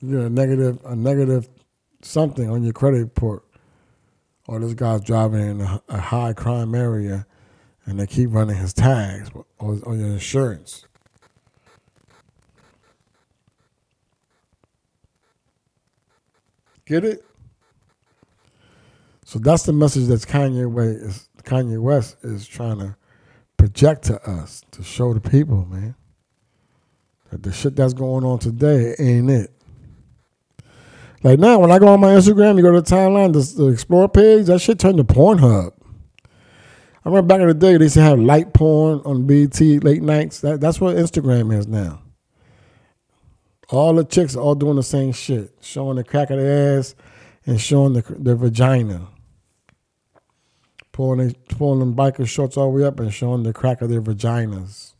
You 0.00 0.10
get 0.10 0.26
a 0.26 0.30
negative, 0.30 0.80
a 0.84 0.96
negative 0.96 1.48
something 2.02 2.50
on 2.50 2.64
your 2.64 2.72
credit 2.72 2.98
report 2.98 3.44
or 4.48 4.58
this 4.58 4.74
guy's 4.74 5.02
driving 5.02 5.40
in 5.40 5.60
a, 5.60 5.80
a 5.88 5.98
high 6.00 6.32
crime 6.32 6.74
area 6.74 7.26
and 7.86 8.00
they 8.00 8.08
keep 8.08 8.30
running 8.32 8.56
his 8.56 8.72
tags 8.72 9.30
or, 9.60 9.78
or 9.84 9.94
your 9.94 10.08
insurance. 10.08 10.86
Get 16.92 17.06
it? 17.06 17.24
So 19.24 19.38
that's 19.38 19.62
the 19.62 19.72
message 19.72 20.08
that 20.08 20.20
Kanye 20.20 20.70
West 20.70 20.98
is 20.98 21.28
Kanye 21.42 21.80
West 21.80 22.18
is 22.22 22.46
trying 22.46 22.80
to 22.80 22.96
project 23.56 24.02
to 24.08 24.20
us 24.30 24.62
to 24.72 24.82
show 24.82 25.14
the 25.14 25.20
people, 25.22 25.64
man, 25.64 25.94
that 27.30 27.42
the 27.42 27.50
shit 27.50 27.76
that's 27.76 27.94
going 27.94 28.26
on 28.26 28.40
today 28.40 28.94
ain't 28.98 29.30
it. 29.30 29.50
Like 31.22 31.38
now, 31.38 31.60
when 31.60 31.72
I 31.72 31.78
go 31.78 31.88
on 31.88 32.00
my 32.00 32.08
Instagram, 32.08 32.58
you 32.58 32.62
go 32.62 32.72
to 32.72 32.82
the 32.82 32.94
timeline, 32.94 33.32
the, 33.32 33.62
the 33.62 33.68
explore 33.68 34.10
page, 34.10 34.48
that 34.48 34.60
shit 34.60 34.78
turned 34.78 34.98
to 34.98 35.04
Pornhub. 35.04 35.72
I 36.26 37.08
remember 37.08 37.26
back 37.26 37.40
in 37.40 37.48
the 37.48 37.54
day, 37.54 37.78
they 37.78 37.84
used 37.84 37.94
to 37.94 38.02
have 38.02 38.18
light 38.18 38.52
porn 38.52 39.00
on 39.06 39.26
BET 39.26 39.58
late 39.58 40.02
nights. 40.02 40.42
That, 40.42 40.60
that's 40.60 40.78
what 40.78 40.96
Instagram 40.96 41.56
is 41.58 41.66
now. 41.66 42.01
All 43.72 43.94
the 43.94 44.04
chicks 44.04 44.36
are 44.36 44.40
all 44.40 44.54
doing 44.54 44.76
the 44.76 44.82
same 44.82 45.12
shit, 45.12 45.54
showing 45.62 45.96
the 45.96 46.04
crack 46.04 46.28
of 46.28 46.38
their 46.38 46.78
ass 46.78 46.94
and 47.46 47.58
showing 47.58 47.94
the, 47.94 48.02
their 48.18 48.36
vagina. 48.36 49.08
Pulling, 50.92 51.32
pulling 51.48 51.78
them 51.80 51.94
biker 51.94 52.28
shorts 52.28 52.58
all 52.58 52.70
the 52.70 52.78
way 52.78 52.84
up 52.84 53.00
and 53.00 53.12
showing 53.12 53.44
the 53.44 53.54
crack 53.54 53.80
of 53.80 53.88
their 53.88 54.02
vaginas. 54.02 54.92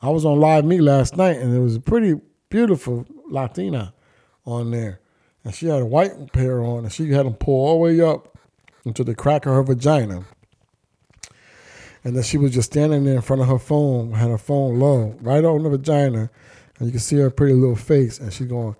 I 0.00 0.10
was 0.10 0.24
on 0.24 0.38
LiveMe 0.38 0.80
last 0.80 1.16
night 1.16 1.38
and 1.38 1.52
there 1.52 1.60
was 1.60 1.74
a 1.74 1.80
pretty 1.80 2.20
beautiful 2.48 3.06
Latina 3.28 3.92
on 4.44 4.70
there. 4.70 5.00
And 5.42 5.52
she 5.52 5.66
had 5.66 5.82
a 5.82 5.86
white 5.86 6.32
pair 6.32 6.62
on 6.62 6.84
and 6.84 6.92
she 6.92 7.10
had 7.10 7.26
them 7.26 7.34
pull 7.34 7.66
all 7.66 7.74
the 7.74 7.80
way 7.80 8.00
up 8.00 8.38
into 8.84 9.02
the 9.02 9.16
crack 9.16 9.46
of 9.46 9.52
her 9.52 9.64
vagina. 9.64 10.24
And 12.06 12.14
then 12.14 12.22
she 12.22 12.38
was 12.38 12.52
just 12.52 12.70
standing 12.70 13.02
there 13.02 13.16
in 13.16 13.20
front 13.20 13.42
of 13.42 13.48
her 13.48 13.58
phone, 13.58 14.12
had 14.12 14.30
her 14.30 14.38
phone 14.38 14.78
low, 14.78 15.16
right 15.22 15.44
on 15.44 15.64
the 15.64 15.70
vagina. 15.70 16.30
And 16.78 16.86
you 16.86 16.92
can 16.92 17.00
see 17.00 17.16
her 17.16 17.30
pretty 17.30 17.54
little 17.54 17.74
face 17.74 18.20
and 18.20 18.32
she's 18.32 18.46
going 18.46 18.76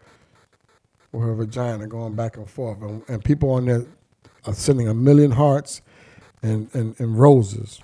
with 1.11 1.25
her 1.25 1.35
vagina 1.35 1.89
going 1.89 2.15
back 2.15 2.37
and 2.37 2.49
forth. 2.49 2.81
And, 2.83 3.03
and 3.09 3.25
people 3.25 3.51
on 3.51 3.65
there 3.65 3.85
are 4.45 4.55
sending 4.55 4.87
a 4.87 4.95
million 4.95 5.33
hearts 5.33 5.83
and, 6.41 6.73
and, 6.73 6.95
and 7.01 7.19
roses. 7.19 7.81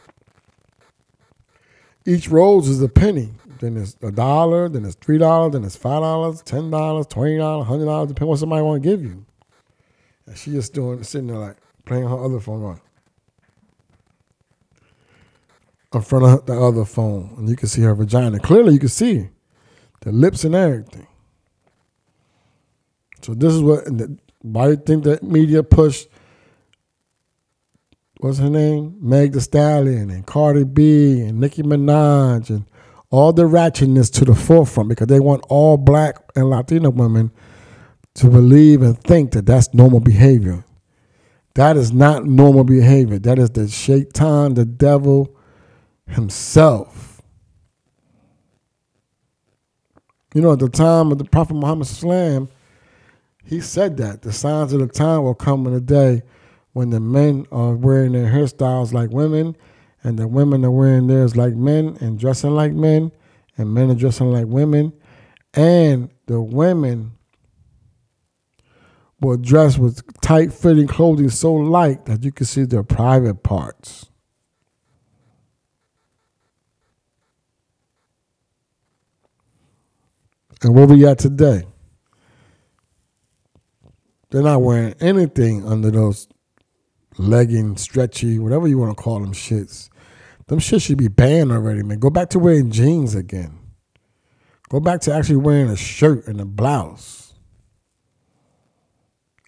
Each 2.07 2.29
rose 2.29 2.69
is 2.69 2.81
a 2.81 2.89
penny 2.89 3.31
then 3.59 3.77
it's 3.77 3.97
a 4.01 4.13
dollar, 4.13 4.69
then 4.69 4.85
it's 4.85 4.97
three 4.97 5.19
dollars, 5.19 5.55
then 5.55 5.65
it's 5.65 5.77
five 5.77 6.03
dollars, 6.03 6.43
ten 6.43 6.71
dollars, 6.71 7.07
twenty 7.09 7.39
dollars, 7.39 7.67
hundred 7.67 7.87
dollars, 7.87 8.09
depending 8.09 8.29
what 8.29 8.39
somebody 8.39 8.63
want 8.63 8.81
to 8.81 8.89
give 8.89 9.03
you. 9.03 9.25
And 10.27 10.37
she 10.37 10.53
just 10.53 10.73
doing 10.73 11.03
sitting 11.03 11.27
there 11.27 11.39
like 11.39 11.57
playing 11.85 12.09
her 12.09 12.25
other 12.25 12.39
phone 12.39 12.63
on 12.65 12.81
in 15.95 16.03
front 16.03 16.25
of 16.25 16.47
the 16.47 16.61
other 16.61 16.85
phone, 16.85 17.35
and 17.37 17.49
you 17.49 17.57
can 17.57 17.69
see 17.69 17.83
her 17.83 17.95
vagina. 17.95 18.39
Clearly, 18.39 18.75
you 18.75 18.79
can 18.79 18.89
see 18.89 19.29
the 20.01 20.13
lips 20.13 20.45
and 20.45 20.55
everything. 20.55 21.07
So 23.23 23.35
this 23.35 23.55
is 23.55 23.63
what. 23.63 23.85
Why 24.41 24.65
do 24.65 24.71
you 24.73 24.77
think 24.77 25.05
that 25.05 25.23
media 25.23 25.63
pushed? 25.63 26.09
What's 28.19 28.39
her 28.39 28.51
name? 28.51 28.97
Meg 29.01 29.33
Thee 29.33 29.41
Stallion 29.41 30.11
and 30.11 30.27
Cardi 30.27 30.65
B 30.65 31.21
and 31.21 31.41
Nicki 31.41 31.63
Minaj 31.63 32.51
and 32.51 32.65
all 33.11 33.33
the 33.33 33.45
ratchetness 33.45 34.13
to 34.15 34.25
the 34.25 34.35
forefront 34.35 34.89
because 34.89 35.07
they 35.07 35.21
want 35.21 35.45
all 35.49 35.77
black 35.77 36.17
and 36.35 36.49
Latina 36.49 36.91
women 36.91 37.31
to 38.15 38.29
believe 38.29 38.83
and 38.83 38.99
think 39.05 39.33
that 39.33 39.47
that's 39.47 39.73
normal 39.75 40.01
behavior. 40.01 40.65
That 41.55 41.77
is 41.77 41.93
not 41.93 42.25
normal 42.25 42.65
behavior. 42.65 43.19
That 43.19 43.39
is 43.39 43.51
the 43.51 43.69
shaitan, 43.69 44.55
the 44.55 44.65
devil 44.65 45.37
himself. 46.13 47.23
You 50.35 50.41
know, 50.41 50.53
at 50.53 50.61
the 50.61 50.69
time 50.69 51.13
of 51.13 51.19
the 51.19 51.25
Prophet 51.25 51.55
Muhammad 51.55 51.87
Sallam, 51.87 52.49
he 53.45 53.61
said 53.61 53.97
that 53.99 54.23
the 54.23 54.33
signs 54.33 54.73
of 54.73 54.81
the 54.81 54.87
time 54.87 55.25
will 55.25 55.35
come 55.35 55.67
in 55.67 55.75
a 55.75 55.81
day 55.81 56.23
when 56.73 56.91
the 56.91 57.01
men 57.01 57.47
are 57.53 57.75
wearing 57.75 58.13
their 58.13 58.31
hairstyles 58.31 58.93
like 58.93 59.11
women 59.11 59.57
and 60.03 60.19
the 60.19 60.27
women 60.27 60.65
are 60.65 60.71
wearing 60.71 61.07
theirs 61.07 61.37
like 61.37 61.55
men 61.55 61.97
and 62.01 62.19
dressing 62.19 62.51
like 62.51 62.73
men, 62.73 63.13
and 63.57 63.73
men 63.73 63.91
are 63.91 63.95
dressing 63.95 64.33
like 64.33 64.47
women, 64.47 64.93
and 65.55 66.11
the 66.27 66.41
women 66.41 67.13
will 69.21 69.37
dress 69.37 69.79
with 69.79 70.03
tight 70.21 70.53
fitting 70.53 70.89
clothing 70.89 71.31
so 71.31 71.55
light 71.55 72.07
that 72.07 72.25
you 72.25 72.33
can 72.33 72.47
see 72.47 72.65
their 72.65 72.83
private 72.83 73.43
parts. 73.43 74.07
And 80.63 80.75
where 80.75 80.87
we 80.87 81.07
at 81.07 81.19
today? 81.19 81.65
They're 84.31 84.43
not 84.43 84.63
wearing 84.63 84.95
anything 85.01 85.67
under 85.67 85.91
those 85.91 86.29
legging, 87.19 87.77
stretchy, 87.77 88.39
whatever 88.39 88.67
you 88.67 88.79
want 88.79 88.97
to 88.97 89.03
call 89.03 89.21
them 89.21 89.33
shits. 89.33 89.91
Them 90.47 90.59
shit 90.59 90.83
should 90.83 90.99
be 90.99 91.09
banned 91.09 91.53
already, 91.53 91.83
man. 91.83 91.99
Go 91.99 92.11
back 92.11 92.31
to 92.31 92.39
wearing 92.39 92.71
jeans 92.71 93.15
again. 93.15 93.59
Go 94.71 94.81
back 94.81 95.01
to 95.03 95.15
actually 95.15 95.37
wearing 95.37 95.69
a 95.69 95.77
shirt 95.77 96.27
and 96.27 96.41
a 96.41 96.45
blouse. 96.45 97.35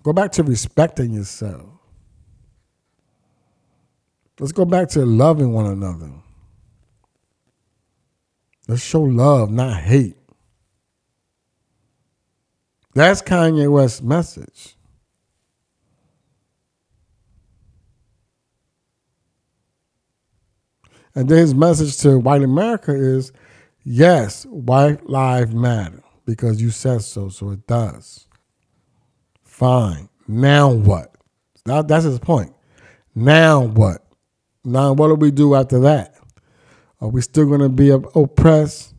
Go 0.03 0.12
back 0.12 0.33
to 0.33 0.42
respecting 0.42 1.12
yourself. 1.12 1.62
Let's 4.38 4.53
go 4.53 4.64
back 4.64 4.88
to 4.90 5.07
loving 5.07 5.53
one 5.53 5.66
another. 5.66 6.11
Let's 8.69 8.83
show 8.83 9.02
love, 9.02 9.50
not 9.50 9.81
hate. 9.81 10.17
That's 12.95 13.23
Kanye 13.23 13.71
West's 13.71 14.03
message. 14.03 14.77
And 21.15 21.29
then 21.29 21.38
his 21.38 21.55
message 21.55 21.99
to 21.99 22.19
white 22.19 22.42
America 22.42 22.92
is 22.92 23.33
yes, 23.85 24.45
white 24.47 25.09
lives 25.09 25.55
matter 25.55 26.03
because 26.27 26.61
you 26.61 26.71
said 26.71 27.03
so, 27.03 27.29
so 27.29 27.51
it 27.51 27.67
does. 27.67 28.27
Fine. 29.45 30.09
Now 30.27 30.71
what? 30.73 31.15
That, 31.67 31.88
that's 31.88 32.05
his 32.05 32.19
point. 32.19 32.53
Now 33.15 33.61
what? 33.63 34.05
Now 34.65 34.92
what 34.92 35.09
do 35.09 35.15
we 35.15 35.31
do 35.31 35.55
after 35.55 35.79
that? 35.81 36.15
Are 37.01 37.09
we 37.09 37.21
still 37.21 37.47
going 37.47 37.61
to 37.61 37.69
be 37.69 37.90
oppressed? 37.90 38.94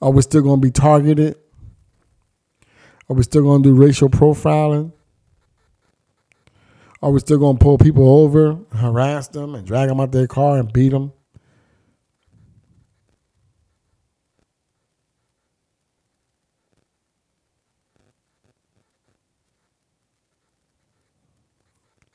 Are 0.00 0.10
we 0.10 0.22
still 0.22 0.42
going 0.42 0.60
to 0.60 0.66
be 0.66 0.70
targeted? 0.70 1.36
Are 3.08 3.14
we 3.14 3.22
still 3.22 3.42
going 3.42 3.62
to 3.62 3.68
do 3.68 3.74
racial 3.74 4.08
profiling? 4.08 4.92
Are 7.02 7.10
we 7.10 7.20
still 7.20 7.38
going 7.38 7.58
to 7.58 7.62
pull 7.62 7.78
people 7.78 8.08
over, 8.08 8.58
harass 8.72 9.28
them, 9.28 9.54
and 9.54 9.66
drag 9.66 9.88
them 9.88 10.00
out 10.00 10.12
their 10.12 10.26
car 10.26 10.58
and 10.58 10.72
beat 10.72 10.90
them? 10.90 11.12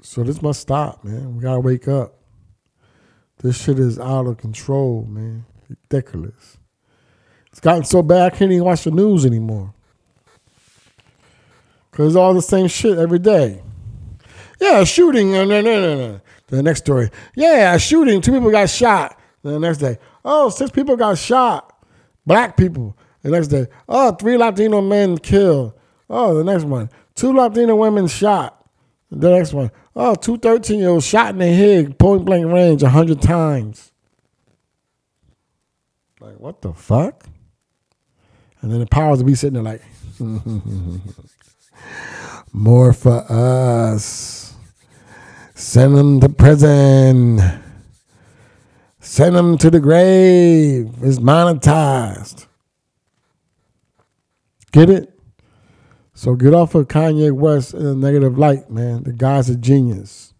So 0.01 0.23
this 0.23 0.41
must 0.41 0.59
stop, 0.59 1.05
man. 1.05 1.36
We 1.38 1.41
gotta 1.41 1.61
wake 1.61 1.88
up. 1.88 2.15
This 3.38 3.61
shit 3.61 3.79
is 3.79 3.97
out 3.97 4.27
of 4.27 4.38
control, 4.38 5.05
man. 5.05 5.45
Ridiculous. 5.69 6.57
Gotten 7.62 7.84
so 7.84 8.01
bad 8.01 8.34
I 8.34 8.36
can't 8.36 8.51
even 8.51 8.66
watch 8.66 8.84
the 8.84 8.91
news 8.91 9.26
anymore. 9.26 9.74
Cause 11.91 12.07
it's 12.07 12.16
all 12.16 12.34
the 12.34 12.41
same 12.41 12.68
shit 12.68 12.97
every 12.97 13.20
day. 13.20 13.62
Yeah, 14.59 14.84
shooting. 14.84 15.34
No, 15.34 15.45
no, 15.45 15.62
no, 15.62 15.95
no. 15.95 16.22
The 16.51 16.62
next 16.62 16.82
story, 16.82 17.09
yeah, 17.34 17.78
shooting, 17.78 18.20
two 18.20 18.34
people 18.34 18.51
got 18.51 18.70
shot. 18.70 19.18
The 19.41 19.57
next 19.57 19.78
day, 19.78 19.97
oh, 20.26 20.49
six 20.49 20.70
people 20.70 20.97
got 20.97 21.18
shot, 21.18 21.74
black 22.26 22.57
people. 22.57 22.97
The 23.22 23.30
next 23.30 23.47
day, 23.47 23.68
oh, 23.88 24.12
three 24.12 24.36
Latino 24.36 24.82
men 24.82 25.18
killed. 25.18 25.74
Oh, 26.09 26.36
the 26.36 26.43
next 26.43 26.66
one, 26.66 26.89
two 27.16 27.34
Latino 27.34 27.78
women 27.78 28.07
shot. 28.07 28.68
The 29.09 29.30
next 29.30 29.53
one, 29.53 29.72
oh, 29.95 30.16
two 30.16 30.38
13 30.38 30.80
year 30.80 30.89
olds 30.89 31.05
shot 31.05 31.30
in 31.30 31.39
the 31.39 31.47
head, 31.47 31.97
point 31.97 32.26
blank 32.26 32.45
range, 32.47 32.84
100 32.84 33.22
times. 33.22 33.93
Like, 36.20 36.38
what 36.38 36.62
the 36.62 36.74
fuck? 36.74 37.26
And 38.62 38.72
then 38.72 38.80
the 38.80 38.86
powers 38.86 39.20
will 39.20 39.26
be 39.26 39.36
sitting 39.36 39.62
there 39.62 39.64
like, 39.64 39.82
more 42.53 42.93
for 42.93 43.26
us. 43.30 44.53
Send 45.55 45.95
them 45.95 46.20
to 46.20 46.30
prison. 46.30 47.39
Send 48.99 49.36
them 49.36 49.57
to 49.57 49.70
the 49.70 49.80
grave. 49.80 50.91
It's 51.01 51.20
monetized. 51.20 52.47
Get 54.72 54.89
it? 54.89 55.20
So 56.14 56.36
get 56.36 56.53
off 56.53 56.76
of 56.76 56.88
Kanye 56.88 57.32
West 57.32 57.74
in 57.74 57.86
a 57.86 57.95
negative 57.95 58.38
light, 58.38 58.70
man. 58.70 59.03
The 59.03 59.12
guy's 59.12 59.49
a 59.49 59.55
genius. 59.55 60.34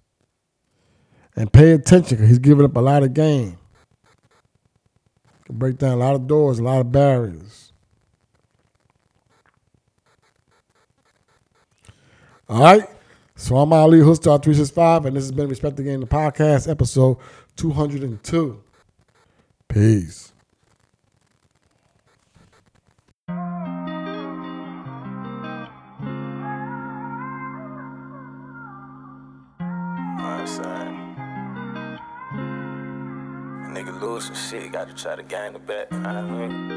And 1.36 1.52
pay 1.52 1.72
attention 1.72 2.28
he's 2.28 2.40
giving 2.40 2.66
up 2.66 2.76
a 2.76 2.82
lot 2.82 3.04
of 3.04 3.14
game. 3.14 3.58
Can 5.46 5.58
break 5.58 5.78
down 5.78 5.94
a 5.94 5.98
lot 5.98 6.16
of 6.16 6.28
doors, 6.28 6.60
a 6.60 6.64
lot 6.64 6.82
of 6.82 6.92
barriers. 6.92 7.61
All 12.52 12.60
right. 12.62 12.84
So 13.38 13.56
I'm 13.56 13.72
Ali 13.72 14.00
Hoodstar 14.00 14.44
365, 14.44 15.06
and 15.06 15.16
this 15.16 15.24
has 15.24 15.32
been 15.32 15.48
Respect 15.48 15.78
the 15.78 15.84
Game, 15.84 16.02
the 16.02 16.06
podcast, 16.06 16.70
episode 16.70 17.16
202. 17.56 18.62
Peace. 19.70 20.34
Nigga 33.72 34.02
lose 34.02 34.26
some 34.26 34.36
shit, 34.36 34.74
gotta 34.74 34.94
try 34.94 35.16
to 35.16 35.24
gain 35.24 35.54
know 36.00 36.00
what 36.00 36.42
I 36.42 36.48
mean? 36.48 36.71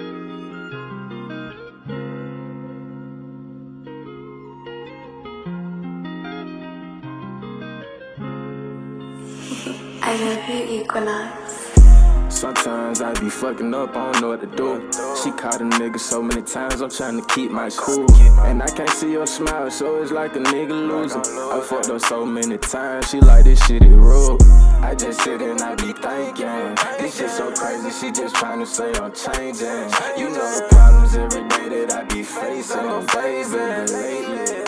Sometimes 12.29 13.01
I 13.01 13.13
be 13.21 13.29
fucking 13.29 13.75
up, 13.75 13.97
I 13.97 14.13
don't 14.13 14.21
know 14.21 14.29
what 14.29 14.41
to 14.43 14.47
do. 14.47 14.89
She 15.21 15.33
caught 15.33 15.61
a 15.61 15.65
nigga 15.65 15.99
so 15.99 16.23
many 16.23 16.43
times, 16.43 16.81
I'm 16.83 16.91
trying 16.91 17.21
to 17.21 17.35
keep 17.35 17.51
my 17.51 17.69
cool. 17.77 18.07
And 18.43 18.63
I 18.63 18.69
can't 18.69 18.91
see 18.91 19.15
her 19.15 19.27
smile, 19.27 19.71
so 19.73 20.01
it's 20.01 20.13
like 20.13 20.37
a 20.37 20.39
nigga 20.39 20.71
losing. 20.71 21.21
I 21.21 21.61
fucked 21.61 21.91
up 21.91 22.01
so 22.01 22.25
many 22.25 22.59
times, 22.59 23.11
she 23.11 23.21
like 23.21 23.45
this 23.45 23.65
shit 23.67 23.83
is 23.83 23.91
rude. 23.91 24.41
I 24.83 24.95
just 24.95 25.21
sit 25.23 25.41
and 25.43 25.61
I 25.61 25.75
be 25.75 25.93
thinking, 25.93 26.77
this 26.99 27.19
shit 27.19 27.31
so 27.31 27.53
crazy, 27.53 27.91
she 27.91 28.13
just 28.13 28.37
trying 28.37 28.61
to 28.61 28.67
say 28.67 28.93
I'm 28.95 29.13
changing. 29.13 29.91
You 30.17 30.31
know 30.31 30.47
the 30.55 30.67
problems 30.71 31.17
every 31.17 31.49
day 31.49 31.87
that 31.87 31.93
I 31.93 32.05
be 32.05 32.23
facing, 32.23 33.07
baby, 33.07 33.93
lately. 33.93 34.64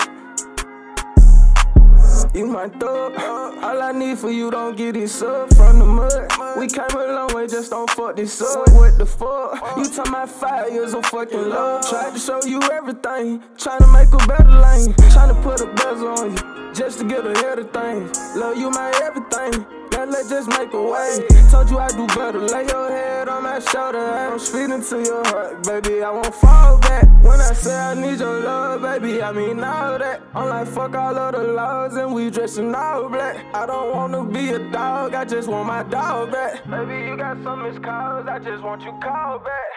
You 2.37 2.45
my 2.45 2.69
thug. 2.69 3.15
Uh, 3.17 3.67
all 3.67 3.83
I 3.83 3.93
need 3.93 4.19
for 4.19 4.31
you, 4.31 4.51
don't 4.51 4.77
get 4.77 4.93
this 4.93 5.23
up 5.23 5.55
from 5.55 5.79
the 5.79 5.87
mud. 5.87 6.59
We 6.59 6.67
came 6.67 6.85
a 6.95 7.13
long 7.15 7.35
way, 7.35 7.47
just 7.47 7.71
don't 7.71 7.89
fuck 7.89 8.17
this 8.17 8.43
up. 8.43 8.69
What 8.75 8.99
the 8.99 9.07
fuck? 9.07 9.79
You 9.79 9.89
tell 9.89 10.05
my 10.13 10.27
five 10.27 10.71
years 10.71 10.93
of 10.93 11.07
fucking 11.07 11.49
love. 11.49 11.89
Tried 11.89 12.13
to 12.13 12.19
show 12.19 12.45
you 12.45 12.61
everything. 12.65 13.43
Trying 13.57 13.81
to 13.81 13.87
make 13.87 14.13
a 14.13 14.19
better 14.27 14.51
lane. 14.51 14.95
Trying 15.13 15.35
to 15.35 15.41
put 15.41 15.63
a 15.63 15.67
bezel 15.77 16.09
on 16.09 16.33
you. 16.33 16.75
Just 16.75 16.99
to 16.99 17.07
get 17.07 17.27
ahead 17.27 17.59
of 17.59 17.71
things. 17.71 18.37
Love 18.37 18.59
you, 18.59 18.69
my 18.69 18.91
everything. 19.03 19.65
Let's 20.09 20.29
just 20.31 20.49
make 20.49 20.73
a 20.73 20.83
way. 20.83 21.27
Told 21.51 21.71
you 21.71 21.79
I 21.79 21.89
do 21.89 22.07
better. 22.09 22.41
Lay 22.41 22.67
your 22.67 22.91
head 22.91 23.29
on 23.29 23.43
my 23.43 23.59
shoulder. 23.59 23.99
I'm 23.99 24.39
speeding 24.39 24.83
to 24.83 25.03
your 25.03 25.25
heart, 25.27 25.63
baby. 25.65 26.03
I 26.03 26.11
won't 26.11 26.35
fall 26.35 26.79
back. 26.79 27.07
When 27.23 27.41
I 27.41 27.53
say 27.55 27.77
I 27.77 27.95
need 27.95 28.21
your 28.21 28.41
love, 28.41 28.83
baby, 28.83 29.21
I 29.21 29.33
mean 29.33 29.63
all 29.65 29.99
that. 29.99 30.23
I'm 30.33 30.49
like, 30.49 30.69
fuck 30.69 30.95
all 30.95 31.19
of 31.19 31.35
the 31.35 31.43
laws 31.43 31.97
and 31.97 32.15
we 32.15 32.31
dressing 32.31 32.73
all 32.75 33.09
black. 33.09 33.45
I 33.53 33.67
don't 33.67 33.95
wanna 33.95 34.25
be 34.25 34.51
a 34.51 34.61
dog, 34.71 35.13
I 35.15 35.25
just 35.25 35.49
want 35.49 35.67
my 35.67 35.83
dog 35.83 36.31
back. 36.31 36.65
Baby, 36.71 37.09
you 37.09 37.17
got 37.17 37.43
some 37.43 37.63
missed 37.63 37.83
calls, 37.83 38.29
I 38.29 38.39
just 38.39 38.63
want 38.63 38.83
you 38.83 38.93
called 39.03 39.43
back. 39.43 39.76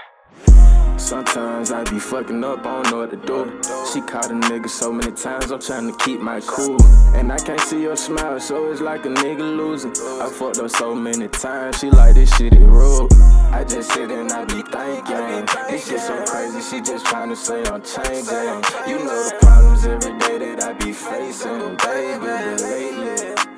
Sometimes 1.09 1.71
I 1.71 1.83
be 1.85 1.97
fucking 1.97 2.43
up, 2.43 2.59
I 2.59 2.83
don't 2.83 2.91
know 2.91 2.97
what 2.97 3.09
to 3.09 3.17
do. 3.17 3.59
She 3.91 3.99
caught 3.99 4.29
a 4.29 4.35
nigga 4.35 4.69
so 4.69 4.93
many 4.93 5.11
times, 5.11 5.49
I'm 5.49 5.59
trying 5.59 5.91
to 5.91 5.97
keep 6.05 6.19
my 6.21 6.39
cool. 6.41 6.79
And 7.15 7.31
I 7.31 7.37
can't 7.37 7.59
see 7.61 7.81
your 7.81 7.95
smile, 7.95 8.39
so 8.39 8.71
it's 8.71 8.79
like 8.79 9.07
a 9.07 9.09
nigga 9.09 9.39
losing. 9.57 9.89
I 10.21 10.29
fucked 10.29 10.59
up 10.59 10.69
so 10.69 10.93
many 10.93 11.27
times, 11.27 11.79
she 11.79 11.89
like 11.89 12.13
this 12.13 12.31
shit 12.37 12.53
is 12.53 12.59
rude. 12.59 13.11
I 13.51 13.65
just 13.67 13.91
sit 13.91 14.11
and 14.11 14.31
I 14.31 14.45
be 14.45 14.61
thinking, 14.61 15.47
this 15.67 15.89
shit 15.89 15.99
so 15.99 16.23
crazy, 16.25 16.61
she 16.61 16.79
just 16.79 17.07
trying 17.07 17.29
to 17.29 17.35
say 17.35 17.63
I'm 17.63 17.81
changing. 17.81 18.61
You 18.85 19.03
know 19.03 19.29
the 19.29 19.35
problems 19.41 19.87
every 19.87 20.15
day 20.19 20.37
that 20.37 20.63
I 20.63 20.73
be 20.73 20.93
facing, 20.93 21.75
baby, 21.77 22.61
lately. 22.61 23.48